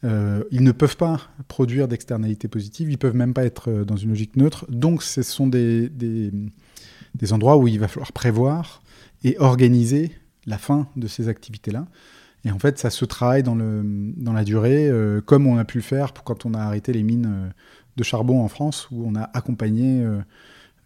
[0.04, 3.96] Euh, ils ne peuvent pas produire d'externalités positives, ils peuvent même pas être euh, dans
[3.96, 4.66] une logique neutre.
[4.68, 8.82] Donc ce sont des, des, endroits où il va falloir prévoir
[9.24, 10.12] et organiser
[10.44, 11.86] la fin de ces activités-là.
[12.44, 14.90] Et en fait, ça se travaille dans, le, dans la durée,
[15.24, 17.52] comme on a pu le faire quand on a arrêté les mines
[17.96, 20.06] de charbon en France, où on a accompagné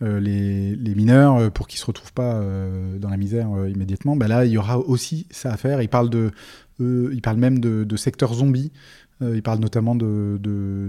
[0.03, 4.27] euh, les, mineurs euh, pour qu'ils se retrouvent pas euh, dans la misère immédiatement, bah
[4.27, 5.81] là il y aura aussi ça à faire.
[5.81, 6.33] Il parle de,
[6.79, 8.73] même de, secteur zombie.
[9.21, 10.39] il parle notamment de,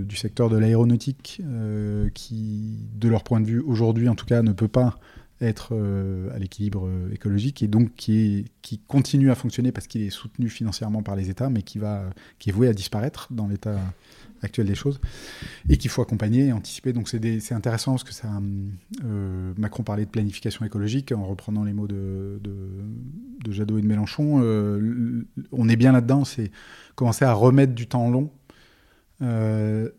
[0.07, 1.41] du secteur de l'aéronautique
[2.13, 4.97] qui, de leur point de vue aujourd'hui en tout cas, ne peut pas
[5.43, 5.73] être
[6.33, 8.45] à l'équilibre écologique et donc qui,
[8.87, 12.49] continue à fonctionner parce qu'il est soutenu financièrement par les États, mais qui, va, qui
[12.49, 13.79] est voué à disparaître dans l'état
[14.43, 14.99] actuel des choses
[15.69, 16.93] et qu'il faut accompagner et anticiper.
[16.93, 18.11] Donc c'est intéressant parce que
[19.03, 22.39] euh, Macron parlait de planification écologique en reprenant les mots de,
[23.49, 24.41] Jadot et de Mélenchon.
[24.41, 26.51] Euh, on est bien là-dedans, c'est
[26.95, 28.29] commencer à remettre du temps long
[29.21, 29.89] euh,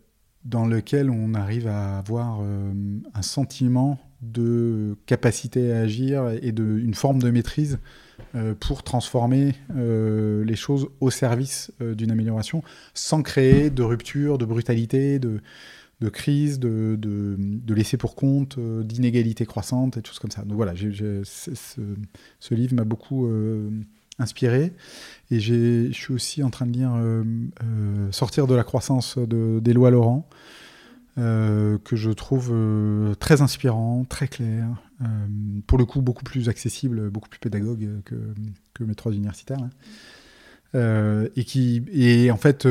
[0.44, 3.98] dans lequel on arrive à avoir un sentiment
[4.32, 7.78] de capacité à agir et de, une forme de maîtrise
[8.34, 12.62] euh, pour transformer euh, les choses au service euh, d'une amélioration,
[12.92, 15.40] sans créer de rupture, de brutalité, de,
[16.00, 20.42] de crise, de, de, laisser pour compte, d'inégalités croissantes et choses comme ça.
[20.42, 23.28] Donc voilà, ce, livre m'a beaucoup
[24.18, 24.72] inspiré.
[25.30, 26.92] Et je suis aussi en train de lire
[28.12, 30.28] Sortir de la croissance d'Éloi Laurent.
[31.16, 34.66] Euh, que je trouve euh, très inspirant, très clair,
[35.00, 35.04] euh,
[35.68, 38.16] pour le coup beaucoup plus accessible, beaucoup plus pédagogue que,
[38.72, 39.58] que mes trois universitaires.
[40.74, 41.28] Hein.
[41.36, 42.66] et qui et en fait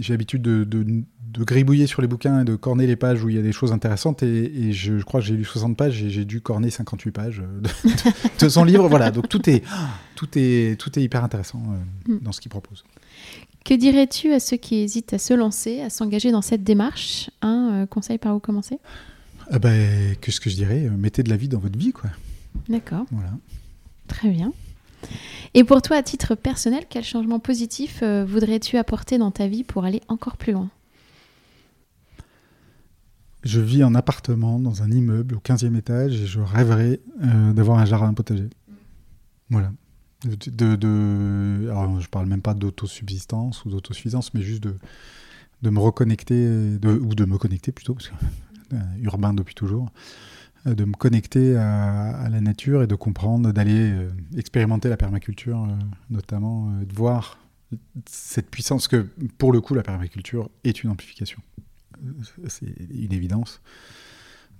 [0.00, 1.04] j'ai l'habitude de, de,
[1.44, 3.72] gribouiller sur les bouquins et de corner les pages où il y a des choses
[3.72, 7.42] intéressantes et, je, crois que j'ai lu 60 pages et j'ai dû corner 58 pages
[8.40, 9.62] de, son livre voilà donc tout est
[10.14, 11.62] tout est tout est hyper intéressant
[12.06, 12.20] mm.
[12.22, 12.84] dans ce qu'il propose
[13.64, 17.30] que dirais-tu à ceux qui hésitent à se lancer, à s'engager dans cette démarche?
[17.40, 18.78] Un euh, conseil par où commencer?
[19.50, 22.10] Ah ben, Qu'est-ce que je dirais Mettez de la vie dans votre vie, quoi.
[22.68, 23.04] D'accord.
[23.10, 23.32] Voilà.
[24.08, 24.52] Très bien.
[25.54, 29.64] Et pour toi, à titre personnel, quel changement positif euh, voudrais-tu apporter dans ta vie
[29.64, 30.70] pour aller encore plus loin?
[33.44, 37.78] Je vis en appartement dans un immeuble au 15e étage et je rêverais euh, d'avoir
[37.78, 38.48] un jardin potager.
[39.50, 39.72] Voilà.
[40.24, 41.66] De, de,
[42.00, 44.76] je parle même pas d'autosubsistance ou d'autosuffisance, mais juste de,
[45.62, 46.46] de me reconnecter,
[46.84, 48.14] ou de me connecter plutôt, parce que
[48.74, 49.90] euh, urbain depuis toujours,
[50.66, 55.66] euh, de me connecter à, la nature et de comprendre, d'aller euh, expérimenter la permaculture,
[56.10, 57.38] notamment, de voir
[58.06, 59.08] cette puissance que,
[59.38, 61.40] pour le coup, la permaculture est une amplification.
[62.48, 63.60] C'est une évidence.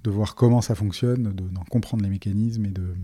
[0.05, 2.95] De voir comment ça fonctionne, d'en comprendre les mécanismes et de,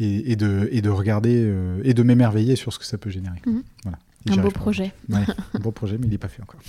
[0.00, 3.40] et, de, et de regarder euh, et de m'émerveiller sur ce que ça peut générer.
[3.46, 3.62] Mhm.
[3.84, 3.98] Voilà.
[4.30, 4.92] Un beau projet.
[5.12, 6.60] un beau projet, mais il n'est pas fait encore.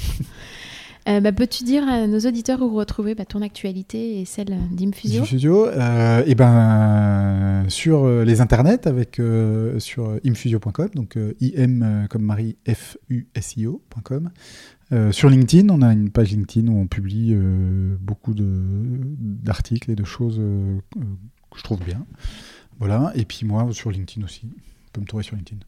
[1.08, 5.22] Euh, bah, Peux-tu dire à nos auditeurs où retrouver bah, ton actualité et celle d'Imfusio
[5.22, 9.22] Imfusio, euh, et ben, sur les internets, avec,
[9.78, 14.32] sur imfusio.com, donc im comme Marie, F-U-S-I-O.com.
[15.12, 17.36] sur LinkedIn, on a une page LinkedIn où on publie
[18.00, 22.04] beaucoup d'articles et de choses que je trouve bien.
[22.80, 24.42] Voilà, et puis moi sur LinkedIn aussi.
[24.46, 25.62] On peut me trouver sur LinkedIn.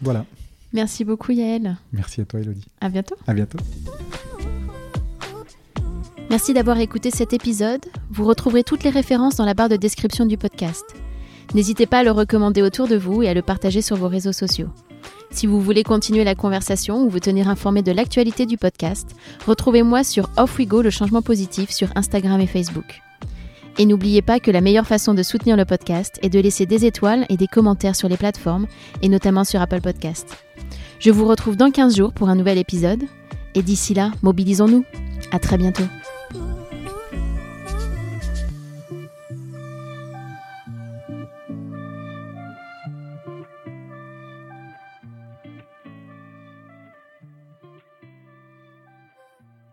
[0.00, 0.24] Voilà.
[0.72, 1.76] Merci beaucoup Yael.
[1.92, 2.66] Merci à toi Elodie.
[2.80, 3.16] À bientôt.
[3.26, 3.58] À bientôt.
[6.30, 7.86] Merci d'avoir écouté cet épisode.
[8.10, 10.84] Vous retrouverez toutes les références dans la barre de description du podcast.
[11.54, 14.32] N'hésitez pas à le recommander autour de vous et à le partager sur vos réseaux
[14.32, 14.68] sociaux.
[15.30, 20.04] Si vous voulez continuer la conversation ou vous tenir informé de l'actualité du podcast, retrouvez-moi
[20.04, 23.00] sur Off We Go le changement positif sur Instagram et Facebook.
[23.78, 26.84] Et n'oubliez pas que la meilleure façon de soutenir le podcast est de laisser des
[26.84, 28.66] étoiles et des commentaires sur les plateformes,
[29.02, 30.44] et notamment sur Apple Podcast.
[30.98, 33.04] Je vous retrouve dans 15 jours pour un nouvel épisode,
[33.54, 34.84] et d'ici là, mobilisons-nous.
[35.30, 35.84] À très bientôt.